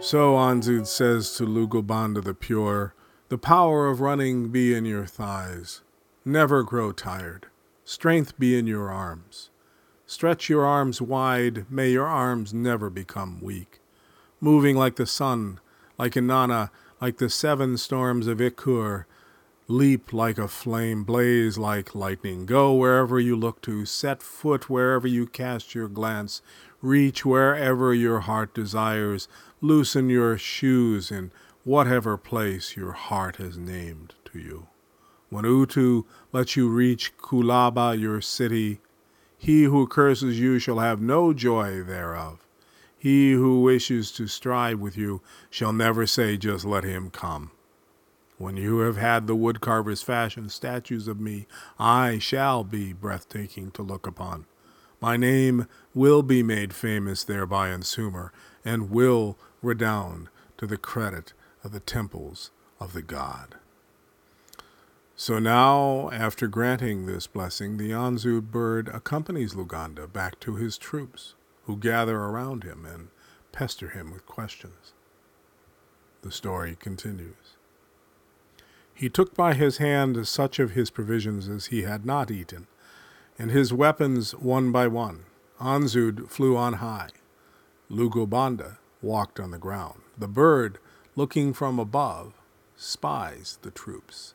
So 0.01 0.33
Anzud 0.33 0.87
says 0.87 1.35
to 1.35 1.45
Lugalbanda 1.45 2.21
the 2.23 2.33
Pure, 2.33 2.93
the 3.31 3.37
power 3.37 3.87
of 3.87 4.01
running 4.01 4.49
be 4.49 4.73
in 4.73 4.83
your 4.83 5.05
thighs. 5.05 5.79
Never 6.25 6.63
grow 6.63 6.91
tired. 6.91 7.45
Strength 7.85 8.37
be 8.37 8.59
in 8.59 8.67
your 8.67 8.91
arms. 8.91 9.49
Stretch 10.05 10.49
your 10.49 10.65
arms 10.65 11.01
wide. 11.01 11.65
May 11.71 11.91
your 11.91 12.07
arms 12.07 12.53
never 12.53 12.89
become 12.89 13.39
weak. 13.39 13.79
Moving 14.41 14.75
like 14.75 14.97
the 14.97 15.05
sun, 15.05 15.61
like 15.97 16.15
Inanna, 16.15 16.71
like 16.99 17.19
the 17.19 17.29
seven 17.29 17.77
storms 17.77 18.27
of 18.27 18.39
Ikur. 18.39 19.05
Leap 19.69 20.11
like 20.11 20.37
a 20.37 20.49
flame, 20.49 21.05
blaze 21.05 21.57
like 21.57 21.95
lightning. 21.95 22.45
Go 22.45 22.73
wherever 22.73 23.17
you 23.17 23.37
look 23.37 23.61
to. 23.61 23.85
Set 23.85 24.21
foot 24.21 24.69
wherever 24.69 25.07
you 25.07 25.25
cast 25.25 25.73
your 25.73 25.87
glance. 25.87 26.41
Reach 26.81 27.25
wherever 27.25 27.93
your 27.93 28.19
heart 28.19 28.53
desires. 28.53 29.29
Loosen 29.61 30.09
your 30.09 30.37
shoes 30.37 31.09
and 31.11 31.31
whatever 31.63 32.17
place 32.17 32.75
your 32.75 32.91
heart 32.93 33.37
has 33.37 33.57
named 33.57 34.15
to 34.25 34.39
you. 34.39 34.67
When 35.29 35.45
Utu 35.45 36.03
lets 36.31 36.55
you 36.55 36.67
reach 36.67 37.17
Kulaba, 37.17 37.99
your 37.99 38.19
city, 38.21 38.79
he 39.37 39.63
who 39.63 39.87
curses 39.87 40.39
you 40.39 40.59
shall 40.59 40.79
have 40.79 41.01
no 41.01 41.33
joy 41.33 41.83
thereof. 41.83 42.45
He 42.97 43.31
who 43.31 43.61
wishes 43.61 44.11
to 44.13 44.27
strive 44.27 44.79
with 44.79 44.97
you 44.97 45.21
shall 45.49 45.73
never 45.73 46.05
say, 46.05 46.37
Just 46.37 46.65
let 46.65 46.83
him 46.83 47.09
come. 47.09 47.51
When 48.37 48.57
you 48.57 48.79
have 48.79 48.97
had 48.97 49.27
the 49.27 49.35
woodcarvers 49.35 50.03
fashion 50.03 50.49
statues 50.49 51.07
of 51.07 51.19
me, 51.19 51.47
I 51.79 52.19
shall 52.19 52.63
be 52.63 52.91
breathtaking 52.93 53.71
to 53.71 53.81
look 53.81 54.05
upon. 54.05 54.45
My 54.99 55.17
name 55.17 55.67
will 55.95 56.21
be 56.21 56.43
made 56.43 56.73
famous 56.73 57.23
thereby 57.23 57.69
in 57.69 57.81
Sumer, 57.83 58.31
and 58.65 58.91
will 58.91 59.37
redound 59.61 60.29
to 60.57 60.67
the 60.67 60.77
credit 60.77 61.33
of 61.63 61.71
the 61.71 61.79
temples 61.79 62.51
of 62.79 62.93
the 62.93 63.01
god. 63.01 63.55
So 65.15 65.37
now, 65.37 66.09
after 66.11 66.47
granting 66.47 67.05
this 67.05 67.27
blessing, 67.27 67.77
the 67.77 67.91
Anzu 67.91 68.41
bird 68.41 68.87
accompanies 68.87 69.53
Lugalbanda 69.53 70.11
back 70.11 70.39
to 70.39 70.55
his 70.55 70.77
troops, 70.77 71.35
who 71.65 71.77
gather 71.77 72.17
around 72.17 72.63
him 72.63 72.85
and 72.85 73.09
pester 73.51 73.89
him 73.89 74.11
with 74.11 74.25
questions. 74.25 74.93
The 76.23 76.31
story 76.31 76.75
continues. 76.79 77.55
He 78.93 79.09
took 79.09 79.35
by 79.35 79.53
his 79.53 79.77
hand 79.77 80.27
such 80.27 80.59
of 80.59 80.71
his 80.71 80.89
provisions 80.89 81.47
as 81.47 81.67
he 81.67 81.83
had 81.83 82.05
not 82.05 82.31
eaten, 82.31 82.67
and 83.37 83.51
his 83.51 83.73
weapons 83.73 84.33
one 84.33 84.71
by 84.71 84.87
one. 84.87 85.25
Anzud 85.59 86.29
flew 86.29 86.57
on 86.57 86.73
high. 86.73 87.09
Lugalbanda 87.91 88.77
walked 89.01 89.39
on 89.39 89.51
the 89.51 89.57
ground. 89.57 90.01
The 90.17 90.27
bird 90.27 90.79
looking 91.15 91.53
from 91.53 91.79
above, 91.79 92.33
spies 92.75 93.59
the 93.61 93.71
troops. 93.71 94.33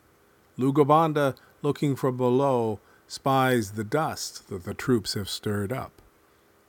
Lugalbanda, 0.58 1.36
looking 1.62 1.96
from 1.96 2.16
below, 2.16 2.80
spies 3.08 3.72
the 3.72 3.84
dust 3.84 4.48
that 4.48 4.64
the 4.64 4.74
troops 4.74 5.14
have 5.14 5.28
stirred 5.28 5.72
up. 5.72 5.92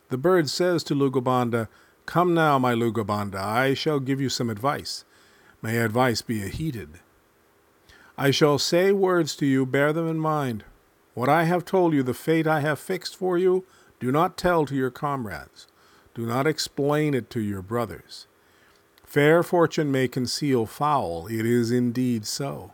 The 0.10 0.17
bird 0.17 0.50
says 0.50 0.84
to 0.86 0.96
Lugalbanda, 0.96 1.67
Come 2.06 2.34
now, 2.34 2.58
my 2.58 2.74
Lugalbanda, 2.74 3.36
I 3.36 3.74
shall 3.74 4.00
give 4.00 4.22
you 4.22 4.30
some 4.30 4.50
advice. 4.50 5.04
May 5.62 5.78
advice 5.78 6.22
be 6.22 6.39
heeded. 6.48 7.00
I 8.17 8.32
shall 8.32 8.58
say 8.58 8.91
words 8.91 9.36
to 9.38 9.46
you, 9.46 9.65
bear 9.65 9.91
them 9.91 10.08
in 10.08 10.20
mind. 10.20 10.63
What 11.13 11.30
I 11.30 11.43
have 11.43 11.65
told 11.65 11.93
you, 11.93 12.04
the 12.04 12.13
fate 12.13 12.48
I 12.48 12.62
have 12.62 12.80
fixed 12.80 13.15
for 13.15 13.38
you, 13.38 13.65
do 14.00 14.12
not 14.12 14.38
tell 14.38 14.65
to 14.65 14.76
your 14.76 14.91
comrades. 14.91 15.67
Do 16.13 16.26
not 16.26 16.48
explain 16.48 17.13
it 17.13 17.30
to 17.32 17.39
your 17.39 17.62
brothers. 17.62 18.26
Fair 19.17 19.41
fortune 19.41 19.91
may 19.91 20.08
conceal 20.08 20.67
foul, 20.67 21.25
it 21.25 21.43
is 21.43 21.71
indeed 21.71 22.23
so. 22.23 22.73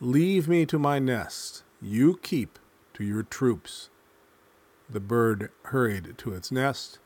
Leave 0.00 0.48
me 0.48 0.66
to 0.66 0.80
my 0.80 0.98
nest, 0.98 1.62
you 1.80 2.18
keep 2.24 2.58
to 2.92 3.04
your 3.04 3.22
troops. 3.22 3.88
The 4.90 4.98
bird 4.98 5.52
hurried 5.66 6.18
to 6.18 6.32
its 6.34 6.50
nest. 6.50 6.98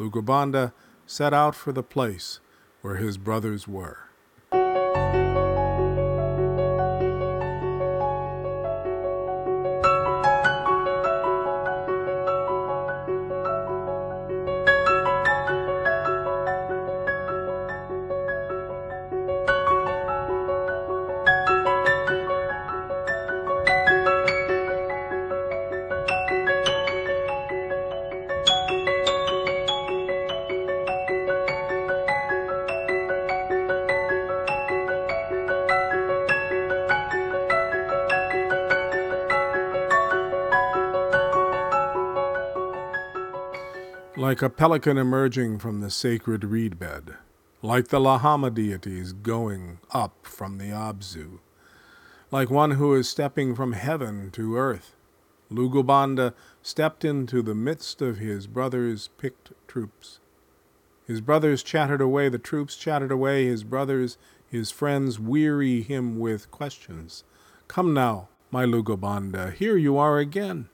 Lugalbanda 0.00 0.72
set 1.06 1.32
out 1.32 1.54
for 1.54 1.70
the 1.70 1.84
place 1.84 2.40
where 2.82 2.96
his 2.96 3.18
brothers 3.18 3.68
were. 3.68 4.05
Like 44.26 44.42
a 44.42 44.50
pelican 44.50 44.98
emerging 44.98 45.60
from 45.60 45.80
the 45.80 45.88
sacred 45.88 46.42
reed 46.42 46.80
bed, 46.80 47.14
like 47.62 47.88
the 47.88 48.00
Lahama 48.00 48.52
deities 48.52 49.12
going 49.12 49.78
up 49.92 50.26
from 50.26 50.58
the 50.58 50.70
Abzu, 50.70 51.38
like 52.32 52.50
one 52.50 52.72
who 52.72 52.92
is 52.94 53.08
stepping 53.08 53.54
from 53.54 53.70
heaven 53.74 54.32
to 54.32 54.56
earth. 54.56 54.96
Lugalbanda 55.48 56.34
stepped 56.60 57.04
into 57.04 57.40
the 57.40 57.54
midst 57.54 58.02
of 58.02 58.18
his 58.18 58.48
brothers' 58.48 59.10
picked 59.16 59.52
troops. 59.68 60.18
His 61.06 61.20
brothers 61.20 61.62
chattered 61.62 62.00
away, 62.00 62.28
the 62.28 62.36
troops 62.36 62.76
chattered 62.76 63.12
away, 63.12 63.46
his 63.46 63.62
brothers, 63.62 64.18
his 64.44 64.72
friends 64.72 65.20
weary 65.20 65.82
him 65.82 66.18
with 66.18 66.50
questions. 66.50 67.22
Come 67.68 67.94
now, 67.94 68.26
my 68.50 68.64
Lugalbanda, 68.64 69.52
here 69.52 69.76
you 69.76 69.96
are 69.96 70.18
again. 70.18 70.68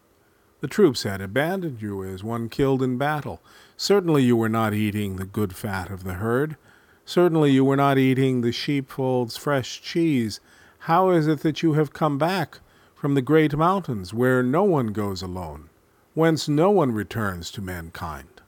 The 0.63 0.69
troops 0.69 1.03
had 1.03 1.21
abandoned 1.21 1.83
you 1.83 2.05
as 2.05 2.23
one 2.23 2.49
killed 2.49 2.85
in 2.85 2.97
battle. 2.97 3.43
Certainly 3.77 4.23
you 4.23 4.37
were 4.37 4.49
not 4.49 4.73
eating 4.73 5.17
the 5.17 5.25
good 5.25 5.57
fat 5.57 5.91
of 5.91 6.05
the 6.05 6.15
herd. 6.15 6.57
Certainly 7.05 7.51
you 7.51 7.65
were 7.65 7.75
not 7.75 7.99
eating 7.99 8.43
the 8.43 8.53
sheepfold's 8.53 9.37
fresh 9.37 9.83
cheese. 9.83 10.39
How 10.87 11.11
is 11.11 11.27
it 11.27 11.41
that 11.41 11.65
you 11.65 11.73
have 11.73 11.93
come 11.93 12.17
back 12.17 12.61
from 12.95 13.17
the 13.17 13.23
great 13.23 13.57
mountains 13.57 14.15
where 14.15 14.41
no 14.41 14.63
one 14.63 14.93
goes 14.93 15.21
alone, 15.21 15.69
whence 16.15 16.49
no 16.49 16.71
one 16.71 16.93
returns 16.93 17.51
to 17.51 17.61
mankind? 17.61 18.41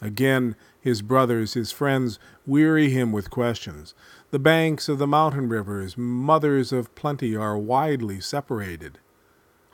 Again, 0.00 0.56
his 0.80 1.02
brothers, 1.02 1.52
his 1.52 1.72
friends, 1.72 2.18
weary 2.46 2.88
him 2.88 3.12
with 3.12 3.28
questions. 3.28 3.92
The 4.30 4.38
banks 4.38 4.88
of 4.88 4.96
the 4.96 5.06
mountain 5.06 5.50
rivers, 5.50 5.98
mothers 5.98 6.72
of 6.72 6.94
plenty, 6.94 7.36
are 7.36 7.58
widely 7.58 8.18
separated. 8.18 8.98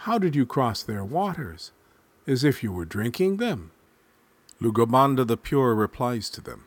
How 0.05 0.17
did 0.17 0.35
you 0.35 0.47
cross 0.47 0.83
their 0.83 1.05
waters? 1.05 1.73
As 2.27 2.43
if 2.43 2.63
you 2.63 2.73
were 2.73 2.87
drinking 2.87 3.37
them. 3.37 3.71
Lugalbanda 4.59 5.27
the 5.27 5.37
Pure 5.37 5.75
replies 5.75 6.31
to 6.31 6.41
them 6.41 6.65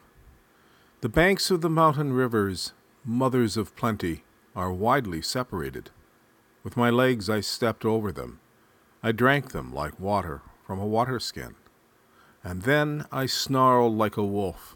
The 1.02 1.10
banks 1.10 1.50
of 1.50 1.62
the 1.62 1.70
mountain 1.70 2.14
rivers, 2.14 2.74
mothers 3.04 3.58
of 3.58 3.76
plenty, 3.76 4.24
are 4.56 4.72
widely 4.72 5.20
separated. 5.24 5.90
With 6.64 6.78
my 6.78 6.92
legs 6.92 7.28
I 7.28 7.40
stepped 7.40 7.86
over 7.86 8.12
them. 8.12 8.40
I 9.02 9.12
drank 9.12 9.52
them 9.52 9.74
like 9.74 10.00
water 10.00 10.44
from 10.68 10.80
a 10.80 10.86
water 10.86 11.20
skin. 11.20 11.56
And 12.44 12.62
then 12.62 13.08
I 13.12 13.26
snarled 13.26 13.98
like 13.98 14.16
a 14.16 14.24
wolf. 14.24 14.76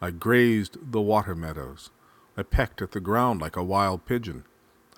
I 0.00 0.10
grazed 0.10 0.76
the 0.90 1.00
water 1.00 1.36
meadows. 1.36 1.90
I 2.36 2.42
pecked 2.42 2.82
at 2.82 2.90
the 2.90 3.00
ground 3.00 3.40
like 3.40 3.54
a 3.54 3.62
wild 3.62 4.06
pigeon. 4.06 4.42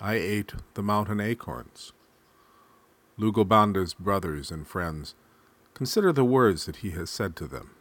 I 0.01 0.15
ate 0.15 0.55
the 0.73 0.81
mountain 0.81 1.19
acorns. 1.19 1.93
Lugalbanda's 3.19 3.93
brothers 3.93 4.49
and 4.49 4.67
friends, 4.67 5.13
consider 5.73 6.13
the 6.13 6.23
words 6.23 6.65
that 6.65 6.77
he 6.77 6.91
has 6.91 7.09
said 7.09 7.35
to 7.35 7.47
them. 7.47 7.71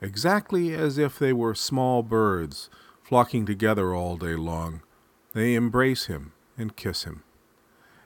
Exactly 0.00 0.74
as 0.74 0.98
if 0.98 1.18
they 1.18 1.32
were 1.32 1.54
small 1.54 2.02
birds 2.02 2.68
flocking 3.02 3.46
together 3.46 3.94
all 3.94 4.16
day 4.16 4.34
long, 4.34 4.82
they 5.32 5.54
embrace 5.54 6.06
him 6.06 6.32
and 6.58 6.76
kiss 6.76 7.04
him, 7.04 7.22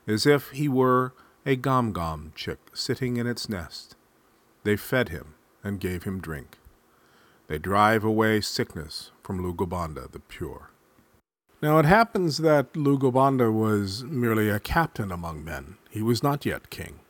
as 0.07 0.25
if 0.27 0.51
he 0.51 0.69
were 0.69 1.13
a 1.45 1.57
gom-gom 1.57 2.33
chick 2.35 2.59
sitting 2.73 3.17
in 3.17 3.27
its 3.27 3.49
nest. 3.49 3.97
They 4.63 4.77
fed 4.77 5.09
him 5.09 5.35
and 5.65 5.81
gave 5.81 6.05
him 6.05 6.21
drink. 6.21 6.59
They 7.49 7.59
drive 7.59 8.05
away 8.05 8.41
sickness 8.41 9.11
from 9.23 9.43
Lugalbanda 9.43 10.13
the 10.13 10.21
pure. 10.21 10.71
Now 11.63 11.79
it 11.79 11.87
happens 11.87 12.39
that 12.39 12.73
Lugalbanda 12.75 13.53
was 13.53 14.05
merely 14.05 14.49
a 14.49 14.61
captain 14.61 15.11
among 15.11 15.45
men. 15.45 15.77
He 15.91 16.03
was 16.03 16.23
not 16.23 16.47
yet 16.47 16.71
king. 16.71 17.01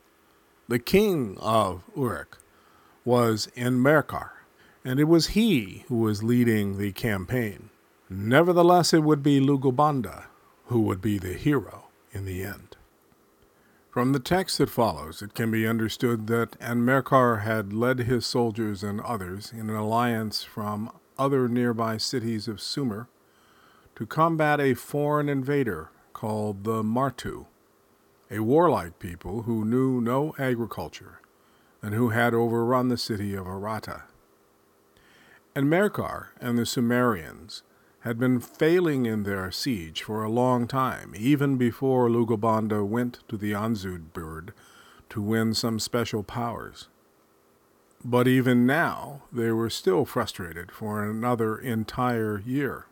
The 0.69 0.79
king 0.79 1.37
of 1.40 1.83
Uruk 1.97 2.38
was 3.05 3.49
Enmerkar, 3.57 4.31
and 4.85 4.99
it 4.99 5.05
was 5.05 5.29
he 5.29 5.85
who 5.88 5.99
was 5.99 6.23
leading 6.23 6.79
the 6.79 6.93
campaign. 6.93 7.71
Nevertheless, 8.09 8.93
it 8.93 9.05
would 9.05 9.23
be 9.23 9.40
Lugalbanda 9.40 10.25
who 10.71 10.81
would 10.81 11.03
be 11.03 11.19
the 11.19 11.35
hero 11.35 11.88
in 12.12 12.25
the 12.25 12.43
end. 12.45 12.77
From 13.90 14.12
the 14.12 14.21
text 14.21 14.59
that 14.59 14.71
follows, 14.71 15.21
it 15.21 15.35
can 15.35 15.51
be 15.51 15.66
understood 15.66 16.29
that 16.29 16.57
Enmerkar 16.61 17.43
had 17.43 17.73
led 17.73 17.99
his 17.99 18.25
soldiers 18.25 18.85
and 18.85 19.01
others 19.01 19.53
in 19.53 19.69
an 19.69 19.75
alliance 19.75 20.45
from 20.45 20.93
other 21.19 21.49
nearby 21.49 21.97
cities 21.97 22.47
of 22.47 22.61
Sumer 22.61 23.09
to 23.97 24.07
combat 24.07 24.61
a 24.61 24.75
foreign 24.75 25.29
invader 25.29 25.90
called 26.12 26.62
the 26.62 26.85
Martu, 26.85 27.47
a 28.31 28.40
warlike 28.40 28.99
people 28.99 29.43
who 29.43 29.64
knew 29.64 30.01
no 30.01 30.35
agriculture 30.38 31.21
and 31.83 31.95
who 31.95 32.11
had 32.11 32.33
overrun 32.33 32.88
the 32.88 32.97
city 32.97 33.35
of 33.35 33.47
Aratta. 33.47 34.03
And 35.55 35.66
Merkar 35.66 36.29
and 36.40 36.57
the 36.57 36.66
Sumerians 36.66 37.62
had 38.01 38.19
been 38.19 38.38
failing 38.38 39.05
in 39.05 39.25
their 39.25 39.51
siege 39.51 40.03
for 40.03 40.23
a 40.23 40.31
long 40.31 40.69
time, 40.69 41.12
even 41.16 41.57
before 41.57 42.09
Lugalbanda 42.09 42.87
went 42.87 43.19
to 43.29 43.37
the 43.37 43.53
Anzud 43.53 44.12
bird 44.12 44.53
to 45.11 45.21
win 45.21 45.53
some 45.53 45.79
special 45.79 46.23
powers. 46.23 46.88
But 48.03 48.29
even 48.29 48.64
now, 48.64 49.23
they 49.33 49.51
were 49.51 49.69
still 49.69 50.05
frustrated 50.05 50.71
for 50.71 51.05
another 51.05 51.59
entire 51.59 52.40
year. 52.47 52.87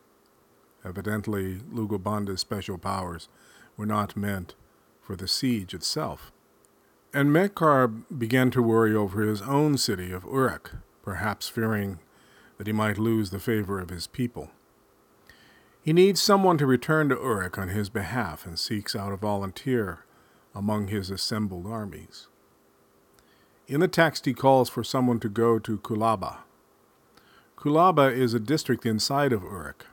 Evidently, 0.84 1.60
Lugalbanda's 1.72 2.40
special 2.40 2.76
powers 2.76 3.28
were 3.76 3.86
not 3.86 4.16
meant 4.16 4.54
for 5.08 5.16
the 5.16 5.26
siege 5.26 5.72
itself. 5.72 6.30
Enmerkar 7.14 7.90
began 8.18 8.50
to 8.50 8.62
worry 8.62 8.94
over 8.94 9.22
his 9.22 9.40
own 9.40 9.78
city 9.78 10.12
of 10.12 10.24
Uruk, 10.24 10.72
perhaps 11.02 11.48
fearing 11.48 11.98
that 12.58 12.66
he 12.66 12.74
might 12.74 12.98
lose 12.98 13.30
the 13.30 13.38
favor 13.38 13.80
of 13.80 13.88
his 13.88 14.06
people. 14.06 14.50
He 15.80 15.94
needs 15.94 16.20
someone 16.20 16.58
to 16.58 16.66
return 16.66 17.08
to 17.08 17.14
Uruk 17.14 17.56
on 17.56 17.68
his 17.68 17.88
behalf 17.88 18.44
and 18.44 18.58
seeks 18.58 18.94
out 18.94 19.14
a 19.14 19.16
volunteer 19.16 20.00
among 20.54 20.88
his 20.88 21.08
assembled 21.08 21.66
armies. 21.66 22.28
In 23.66 23.80
the 23.80 23.88
text, 23.88 24.26
he 24.26 24.34
calls 24.34 24.68
for 24.68 24.84
someone 24.84 25.20
to 25.20 25.30
go 25.30 25.58
to 25.58 25.78
Kulaba. 25.78 26.40
Kulaba 27.56 28.12
is 28.14 28.34
a 28.34 28.40
district 28.40 28.84
inside 28.84 29.32
of 29.32 29.42
Uruk, 29.42 29.86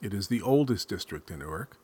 it 0.00 0.14
is 0.14 0.28
the 0.28 0.40
oldest 0.40 0.88
district 0.88 1.32
in 1.32 1.40
Uruk, 1.40 1.76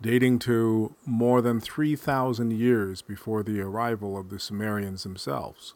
dating 0.00 0.38
to 0.40 0.94
more 1.06 1.40
than 1.40 1.60
3,000 1.60 2.52
years 2.52 3.02
before 3.02 3.42
the 3.42 3.60
arrival 3.60 4.18
of 4.18 4.28
the 4.28 4.38
Sumerians 4.38 5.02
themselves, 5.02 5.74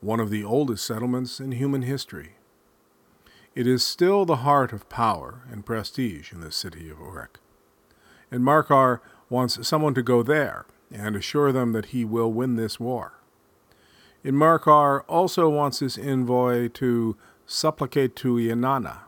one 0.00 0.20
of 0.20 0.30
the 0.30 0.44
oldest 0.44 0.84
settlements 0.86 1.40
in 1.40 1.52
human 1.52 1.82
history. 1.82 2.36
It 3.54 3.66
is 3.66 3.84
still 3.84 4.24
the 4.24 4.36
heart 4.36 4.72
of 4.72 4.88
power 4.88 5.42
and 5.50 5.66
prestige 5.66 6.32
in 6.32 6.40
the 6.40 6.52
city 6.52 6.88
of 6.88 6.98
Uruk. 7.00 7.40
Enmerkar 8.32 9.00
wants 9.28 9.66
someone 9.66 9.94
to 9.94 10.02
go 10.02 10.22
there 10.22 10.66
and 10.92 11.16
assure 11.16 11.52
them 11.52 11.72
that 11.72 11.86
he 11.86 12.04
will 12.04 12.32
win 12.32 12.56
this 12.56 12.78
war. 12.78 13.14
Enmerkar 14.24 15.02
also 15.08 15.48
wants 15.48 15.80
this 15.80 15.98
envoy 15.98 16.68
to 16.68 17.16
supplicate 17.46 18.14
to 18.16 18.36
Inanna, 18.36 18.98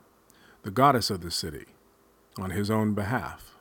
the 0.63 0.71
goddess 0.71 1.11
of 1.11 1.21
the 1.21 1.31
city, 1.31 1.67
on 2.39 2.51
his 2.51 2.71
own 2.71 2.95
behalf. 2.95 3.52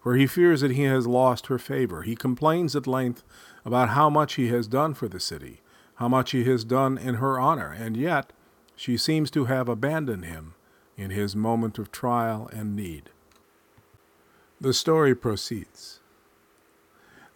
For 0.00 0.16
he 0.16 0.26
fears 0.26 0.62
that 0.62 0.72
he 0.72 0.84
has 0.84 1.06
lost 1.06 1.48
her 1.48 1.58
favor. 1.58 2.02
He 2.02 2.16
complains 2.16 2.74
at 2.74 2.86
length 2.86 3.22
about 3.64 3.90
how 3.90 4.08
much 4.08 4.34
he 4.34 4.48
has 4.48 4.66
done 4.66 4.94
for 4.94 5.08
the 5.08 5.20
city, 5.20 5.60
how 5.96 6.08
much 6.08 6.30
he 6.30 6.44
has 6.44 6.64
done 6.64 6.96
in 6.96 7.16
her 7.16 7.38
honor, 7.38 7.70
and 7.70 7.96
yet 7.96 8.32
she 8.74 8.96
seems 8.96 9.30
to 9.32 9.44
have 9.44 9.68
abandoned 9.68 10.24
him 10.24 10.54
in 10.96 11.10
his 11.10 11.36
moment 11.36 11.78
of 11.78 11.92
trial 11.92 12.48
and 12.52 12.74
need. 12.74 13.10
The 14.60 14.72
story 14.72 15.14
proceeds. 15.14 16.00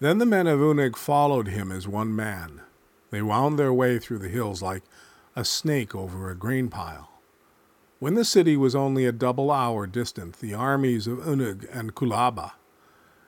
Then 0.00 0.18
the 0.18 0.26
men 0.26 0.46
of 0.46 0.60
Unug 0.60 0.96
followed 0.96 1.48
him 1.48 1.70
as 1.70 1.88
one 1.88 2.14
man. 2.14 2.62
They 3.10 3.22
wound 3.22 3.58
their 3.58 3.72
way 3.72 3.98
through 3.98 4.18
the 4.18 4.28
hills 4.28 4.60
like 4.60 4.82
a 5.36 5.44
snake 5.44 5.94
over 5.94 6.30
a 6.30 6.34
grain 6.34 6.68
pile. 6.68 7.13
When 8.00 8.14
the 8.14 8.24
city 8.24 8.56
was 8.56 8.74
only 8.74 9.06
a 9.06 9.12
double 9.12 9.50
hour 9.50 9.86
distant, 9.86 10.40
the 10.40 10.52
armies 10.52 11.06
of 11.06 11.18
Unug 11.18 11.66
and 11.72 11.94
Kulaba 11.94 12.52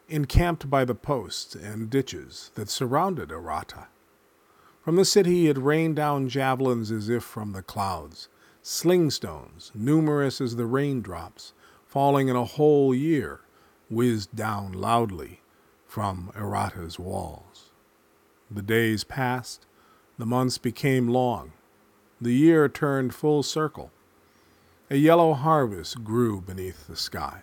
encamped 0.09 0.69
by 0.69 0.85
the 0.85 0.95
posts 0.95 1.55
and 1.55 1.89
ditches 1.89 2.51
that 2.55 2.69
surrounded 2.69 3.31
Aratta. 3.31 3.87
From 4.83 4.97
the 4.97 5.05
city 5.05 5.49
it 5.49 5.59
rained 5.59 5.97
down 5.97 6.29
javelins 6.29 6.91
as 6.91 7.09
if 7.09 7.25
from 7.25 7.53
the 7.53 7.63
clouds, 7.63 8.29
sling 8.63 9.11
stones, 9.11 9.73
numerous 9.75 10.41
as 10.41 10.57
the 10.57 10.67
raindrops, 10.67 11.53
falling 11.87 12.29
in 12.29 12.37
a 12.37 12.45
whole 12.45 12.95
year, 12.95 13.41
whizzed 13.89 14.35
down 14.35 14.73
loudly 14.73 15.43
from 15.87 16.33
Aratta's 16.37 16.99
walls. 16.99 17.71
The 18.51 18.63
days 18.63 19.05
passed, 19.05 19.67
the 20.19 20.27
months 20.27 20.59
became 20.59 21.09
long, 21.09 21.53
the 22.21 22.35
year 22.35 22.69
turned 22.69 23.15
full 23.15 23.43
circle. 23.43 23.91
A 24.89 24.97
yellow 24.97 25.33
harvest 25.33 26.05
grew 26.05 26.41
beneath 26.41 26.87
the 26.87 26.95
sky. 26.95 27.41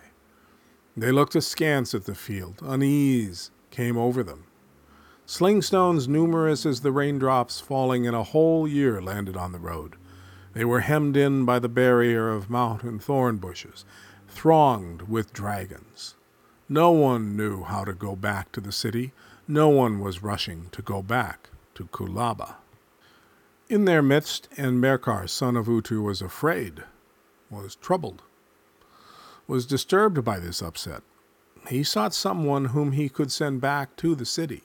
They 0.96 1.12
looked 1.12 1.36
askance 1.36 1.94
at 1.94 2.04
the 2.04 2.14
field. 2.14 2.60
Unease 2.62 3.50
came 3.70 3.98
over 3.98 4.22
them. 4.22 4.44
Slingstones 5.26 6.08
numerous 6.08 6.64
as 6.64 6.80
the 6.80 6.90
raindrops 6.90 7.60
falling 7.60 8.06
in 8.06 8.14
a 8.14 8.22
whole 8.22 8.66
year 8.66 9.02
landed 9.02 9.36
on 9.36 9.52
the 9.52 9.58
road. 9.58 9.96
They 10.54 10.64
were 10.64 10.80
hemmed 10.80 11.18
in 11.18 11.44
by 11.44 11.58
the 11.58 11.68
barrier 11.68 12.30
of 12.30 12.48
mountain 12.48 12.98
thorn 12.98 13.36
bushes, 13.36 13.84
thronged 14.26 15.02
with 15.02 15.34
dragons. 15.34 16.14
No 16.66 16.92
one 16.92 17.36
knew 17.36 17.64
how 17.64 17.84
to 17.84 17.92
go 17.92 18.16
back 18.16 18.52
to 18.52 18.60
the 18.62 18.72
city. 18.72 19.12
No 19.46 19.68
one 19.68 20.00
was 20.00 20.22
rushing 20.22 20.68
to 20.72 20.80
go 20.80 21.02
back 21.02 21.50
to 21.74 21.84
Kulaba. 21.88 22.54
In 23.68 23.84
their 23.84 24.00
midst, 24.00 24.48
Enmerkar, 24.56 25.28
son 25.28 25.56
of 25.58 25.68
Utu, 25.68 26.00
was 26.00 26.22
afraid, 26.22 26.84
was 27.50 27.74
troubled 27.76 28.22
was 29.46 29.66
disturbed 29.66 30.24
by 30.24 30.38
this 30.38 30.62
upset. 30.62 31.02
He 31.68 31.82
sought 31.82 32.14
someone 32.14 32.66
whom 32.66 32.92
he 32.92 33.08
could 33.08 33.32
send 33.32 33.60
back 33.60 33.96
to 33.96 34.14
the 34.14 34.26
city. 34.26 34.62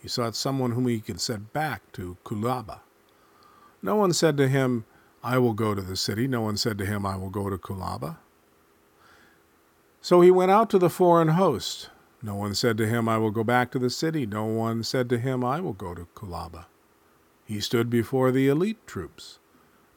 He 0.00 0.08
sought 0.08 0.36
someone 0.36 0.72
whom 0.72 0.86
he 0.86 1.00
could 1.00 1.20
send 1.20 1.52
back 1.52 1.90
to 1.92 2.16
Kulaba. 2.24 2.80
No 3.82 3.96
one 3.96 4.12
said 4.12 4.36
to 4.36 4.48
him, 4.48 4.84
I 5.22 5.38
will 5.38 5.54
go 5.54 5.74
to 5.74 5.82
the 5.82 5.96
city. 5.96 6.28
No 6.28 6.42
one 6.42 6.56
said 6.56 6.78
to 6.78 6.86
him, 6.86 7.04
I 7.04 7.16
will 7.16 7.30
go 7.30 7.50
to 7.50 7.58
Kulaba. 7.58 8.18
So 10.00 10.20
he 10.20 10.30
went 10.30 10.52
out 10.52 10.70
to 10.70 10.78
the 10.78 10.90
foreign 10.90 11.28
host. 11.28 11.90
No 12.22 12.36
one 12.36 12.54
said 12.54 12.76
to 12.78 12.86
him, 12.86 13.08
I 13.08 13.18
will 13.18 13.32
go 13.32 13.42
back 13.42 13.72
to 13.72 13.78
the 13.78 13.90
city. 13.90 14.24
No 14.24 14.44
one 14.44 14.82
said 14.84 15.08
to 15.08 15.18
him, 15.18 15.44
I 15.44 15.60
will 15.60 15.72
go 15.72 15.94
to 15.94 16.06
Kulaba. 16.14 16.66
He 17.44 17.60
stood 17.60 17.90
before 17.90 18.30
the 18.30 18.48
elite 18.48 18.84
troops. 18.86 19.38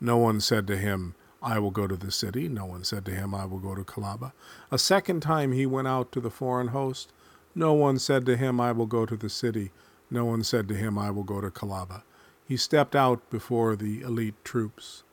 No 0.02 0.18
one 0.18 0.40
said 0.40 0.66
to 0.68 0.78
him, 0.78 1.16
I 1.42 1.60
will 1.60 1.72
go 1.72 1.88
to 1.88 1.96
the 1.96 2.12
city. 2.12 2.50
No 2.50 2.66
one 2.66 2.84
said 2.84 3.06
to 3.06 3.12
him, 3.12 3.34
I 3.34 3.46
will 3.46 3.60
go 3.60 3.76
to 3.76 3.84
Kulaba. 3.84 4.34
A 4.72 4.78
second 4.78 5.22
time 5.22 5.52
he 5.52 5.66
went 5.66 5.88
out 5.88 6.12
to 6.12 6.20
the 6.20 6.30
foreign 6.30 6.70
host. 6.70 7.12
No 7.56 7.74
one 7.74 7.98
said 8.00 8.26
to 8.26 8.36
him, 8.38 8.60
I 8.60 8.72
will 8.72 8.86
go 8.86 9.06
to 9.06 9.16
the 9.16 9.30
city. 9.30 9.72
No 10.12 10.26
one 10.26 10.44
said 10.44 10.68
to 10.68 10.76
him, 10.76 10.98
I 10.98 11.12
will 11.12 11.24
go 11.24 11.40
to 11.42 11.50
Kulaba. 11.50 12.04
He 12.46 12.58
stepped 12.58 12.96
out 12.96 13.30
before 13.30 13.76
the 13.76 14.02
elite 14.02 14.44
troops. 14.44 15.04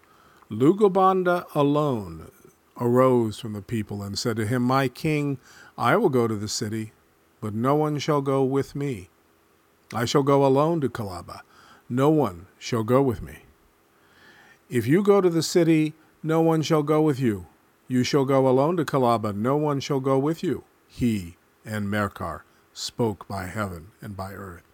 Lugalbanda 0.50 1.44
alone 1.54 2.30
arose 2.80 3.38
from 3.38 3.52
the 3.52 3.62
people 3.62 4.02
and 4.02 4.18
said 4.18 4.36
to 4.36 4.46
him, 4.46 4.62
My 4.62 4.88
king, 4.88 5.38
I 5.76 5.96
will 5.96 6.08
go 6.08 6.26
to 6.26 6.36
the 6.36 6.48
city, 6.48 6.92
but 7.40 7.54
no 7.54 7.74
one 7.74 7.98
shall 7.98 8.20
go 8.20 8.42
with 8.42 8.74
me. 8.74 9.10
I 9.92 10.04
shall 10.04 10.22
go 10.22 10.44
alone 10.44 10.80
to 10.80 10.88
Kulaba. 10.88 11.40
No 11.88 12.10
one 12.10 12.46
shall 12.58 12.82
go 12.82 13.02
with 13.02 13.22
me. 13.22 13.40
If 14.68 14.86
you 14.86 15.02
go 15.02 15.20
to 15.20 15.30
the 15.30 15.42
city, 15.42 15.94
no 16.22 16.40
one 16.40 16.62
shall 16.62 16.82
go 16.82 17.00
with 17.02 17.20
you. 17.20 17.46
You 17.88 18.02
shall 18.02 18.24
go 18.24 18.48
alone 18.48 18.76
to 18.78 18.84
Kulaba. 18.84 19.34
No 19.34 19.56
one 19.56 19.80
shall 19.80 20.00
go 20.00 20.18
with 20.18 20.42
you. 20.42 20.64
He 20.88 21.36
Enmerkar 21.66 22.42
spoke 22.72 23.26
by 23.28 23.46
heaven 23.46 23.88
and 24.00 24.16
by 24.16 24.32
earth. 24.32 24.64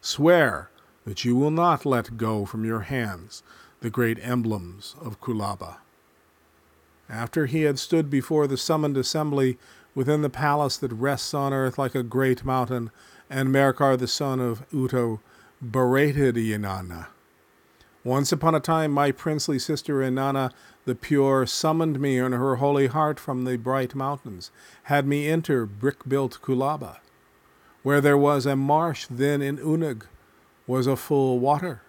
Swear 0.00 0.70
that 1.04 1.24
you 1.24 1.34
will 1.34 1.50
not 1.50 1.86
let 1.86 2.16
go 2.16 2.44
from 2.44 2.64
your 2.64 2.80
hands 2.80 3.42
the 3.80 3.90
great 3.90 4.18
emblems 4.20 4.94
of 5.00 5.20
Kulaba. 5.20 5.76
After 7.08 7.46
he 7.46 7.62
had 7.62 7.78
stood 7.78 8.10
before 8.10 8.46
the 8.46 8.56
summoned 8.56 8.96
assembly 8.96 9.58
within 9.94 10.22
the 10.22 10.30
palace 10.30 10.76
that 10.76 10.92
rests 10.92 11.32
on 11.32 11.52
earth 11.52 11.78
like 11.78 11.94
a 11.94 12.02
great 12.02 12.44
mountain, 12.44 12.90
Enmerkar 13.30 13.98
the 13.98 14.06
son 14.06 14.40
of 14.40 14.64
Utu 14.70 15.18
berated 15.62 16.36
Inanna. 16.36 17.08
Once 18.04 18.30
upon 18.30 18.54
a 18.54 18.60
time, 18.60 18.92
my 18.92 19.10
princely 19.10 19.58
sister 19.58 19.94
Inanna 19.96 20.52
the 20.88 20.94
pure 20.94 21.44
summoned 21.44 22.00
me 22.00 22.16
in 22.16 22.32
her 22.32 22.56
holy 22.56 22.86
heart 22.86 23.20
from 23.20 23.44
the 23.44 23.58
bright 23.58 23.94
mountains, 23.94 24.50
had 24.84 25.06
me 25.06 25.28
enter 25.28 25.66
brick 25.66 26.08
built 26.08 26.38
Kulaba. 26.40 26.96
Where 27.82 28.00
there 28.00 28.16
was 28.16 28.46
a 28.46 28.56
marsh 28.56 29.06
then 29.10 29.42
in 29.42 29.58
Unug 29.58 30.06
was 30.66 30.86
a 30.86 30.96
full 30.96 31.40
water. 31.40 31.82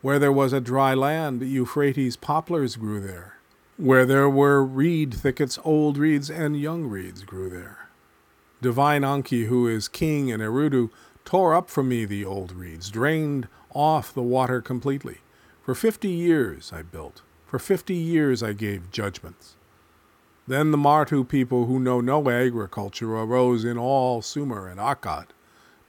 Where 0.00 0.18
there 0.18 0.32
was 0.32 0.54
a 0.54 0.60
dry 0.60 0.94
land, 0.94 1.42
Euphrates 1.42 2.16
poplars 2.16 2.76
grew 2.76 2.98
there. 2.98 3.34
Where 3.76 4.06
there 4.06 4.30
were 4.30 4.64
reed 4.64 5.12
thickets, 5.12 5.58
old 5.62 5.98
reeds 5.98 6.30
and 6.30 6.58
young 6.58 6.86
reeds 6.86 7.24
grew 7.24 7.50
there. 7.50 7.90
Divine 8.62 9.04
Enki, 9.04 9.44
who 9.44 9.68
is 9.68 9.86
king 9.86 10.30
in 10.30 10.40
Eridu, 10.40 10.88
tore 11.26 11.54
up 11.54 11.68
from 11.68 11.90
me 11.90 12.06
the 12.06 12.24
old 12.24 12.52
reeds, 12.52 12.88
drained 12.88 13.48
off 13.74 14.14
the 14.14 14.22
water 14.22 14.62
completely. 14.62 15.18
For 15.60 15.74
fifty 15.74 16.08
years 16.08 16.72
I 16.72 16.80
built. 16.80 17.20
For 17.48 17.58
fifty 17.58 17.94
years 17.94 18.42
I 18.42 18.52
gave 18.52 18.90
judgments. 18.90 19.56
Then 20.46 20.70
the 20.70 20.76
Martu 20.76 21.26
people 21.26 21.64
who 21.64 21.80
know 21.80 22.02
no 22.02 22.28
agriculture 22.28 23.16
arose 23.16 23.64
in 23.64 23.78
all 23.78 24.20
Sumer 24.20 24.68
and 24.68 24.78
Akkad, 24.78 25.28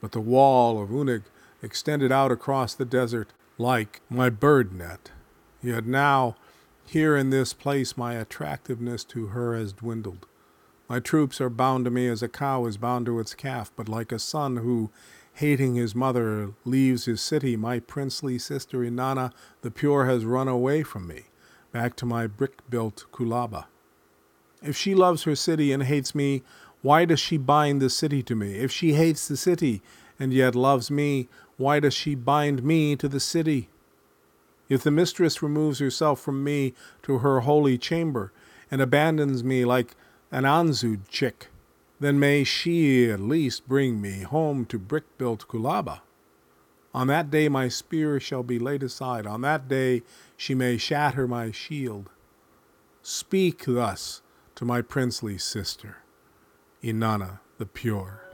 but 0.00 0.12
the 0.12 0.22
wall 0.22 0.82
of 0.82 0.88
Unug 0.88 1.24
extended 1.62 2.10
out 2.10 2.32
across 2.32 2.72
the 2.72 2.86
desert 2.86 3.34
like 3.58 4.00
my 4.08 4.30
bird 4.30 4.72
net. 4.72 5.10
Yet 5.62 5.84
now, 5.84 6.34
here 6.86 7.14
in 7.14 7.28
this 7.28 7.52
place, 7.52 7.94
my 7.94 8.14
attractiveness 8.14 9.04
to 9.04 9.26
her 9.26 9.54
has 9.54 9.74
dwindled. 9.74 10.24
My 10.88 10.98
troops 10.98 11.42
are 11.42 11.50
bound 11.50 11.84
to 11.84 11.90
me 11.90 12.08
as 12.08 12.22
a 12.22 12.28
cow 12.28 12.64
is 12.64 12.78
bound 12.78 13.04
to 13.04 13.20
its 13.20 13.34
calf, 13.34 13.70
but 13.76 13.86
like 13.86 14.12
a 14.12 14.18
son 14.18 14.56
who, 14.56 14.90
hating 15.34 15.74
his 15.74 15.94
mother, 15.94 16.52
leaves 16.64 17.04
his 17.04 17.20
city, 17.20 17.54
my 17.54 17.80
princely 17.80 18.38
sister 18.38 18.78
Inanna 18.78 19.30
the 19.60 19.70
pure 19.70 20.06
has 20.06 20.24
run 20.24 20.48
away 20.48 20.82
from 20.82 21.06
me 21.06 21.24
back 21.72 21.96
to 21.96 22.06
my 22.06 22.26
brick 22.26 22.68
built 22.68 23.06
Kulaba. 23.12 23.66
If 24.62 24.76
she 24.76 24.94
loves 24.94 25.22
her 25.22 25.36
city 25.36 25.72
and 25.72 25.82
hates 25.82 26.14
me, 26.14 26.42
why 26.82 27.04
does 27.04 27.20
she 27.20 27.36
bind 27.36 27.80
the 27.80 27.90
city 27.90 28.22
to 28.24 28.34
me? 28.34 28.54
If 28.56 28.70
she 28.70 28.94
hates 28.94 29.28
the 29.28 29.36
city 29.36 29.82
and 30.18 30.32
yet 30.32 30.54
loves 30.54 30.90
me, 30.90 31.28
why 31.56 31.80
does 31.80 31.94
she 31.94 32.14
bind 32.14 32.62
me 32.62 32.96
to 32.96 33.08
the 33.08 33.20
city? 33.20 33.68
If 34.68 34.82
the 34.82 34.90
mistress 34.90 35.42
removes 35.42 35.78
herself 35.78 36.20
from 36.20 36.44
me 36.44 36.74
to 37.02 37.18
her 37.18 37.40
holy 37.40 37.76
chamber 37.76 38.32
and 38.70 38.80
abandons 38.80 39.42
me 39.42 39.64
like 39.64 39.94
an 40.30 40.44
Anzud 40.44 41.08
chick, 41.08 41.48
then 41.98 42.18
may 42.18 42.44
she 42.44 43.10
at 43.10 43.20
least 43.20 43.68
bring 43.68 44.00
me 44.00 44.20
home 44.22 44.64
to 44.66 44.78
brick 44.78 45.04
built 45.18 45.46
Kulaba. 45.48 46.00
On 46.92 47.06
that 47.06 47.30
day 47.30 47.48
my 47.48 47.68
spear 47.68 48.18
shall 48.18 48.42
be 48.42 48.58
laid 48.58 48.82
aside. 48.82 49.26
On 49.26 49.40
that 49.42 49.68
day 49.68 50.02
she 50.36 50.54
may 50.54 50.76
shatter 50.76 51.28
my 51.28 51.50
shield. 51.50 52.10
Speak 53.02 53.64
thus 53.66 54.22
to 54.56 54.64
my 54.64 54.82
princely 54.82 55.38
sister, 55.38 55.98
Inanna 56.82 57.40
the 57.58 57.66
Pure. 57.66 58.29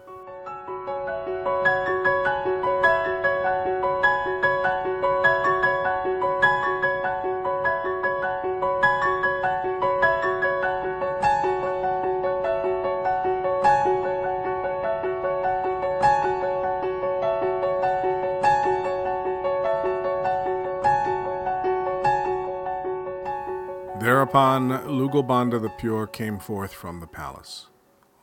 Thereupon 24.57 24.89
Lugalbanda 24.89 25.61
the 25.61 25.69
Pure 25.69 26.07
came 26.07 26.39
forth 26.39 26.73
from 26.73 27.01
the 27.01 27.07
palace, 27.07 27.67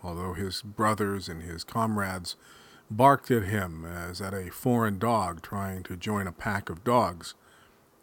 although 0.02 0.34
his 0.34 0.64
brothers 0.64 1.30
and 1.30 1.44
his 1.44 1.64
comrades 1.64 2.36
barked 2.90 3.30
at 3.30 3.44
him 3.44 3.86
as 3.86 4.20
at 4.20 4.34
a 4.34 4.50
foreign 4.50 4.98
dog 4.98 5.44
trying 5.44 5.84
to 5.84 5.96
join 5.96 6.26
a 6.26 6.32
pack 6.32 6.72
of 6.72 6.84
dogs. 6.84 7.36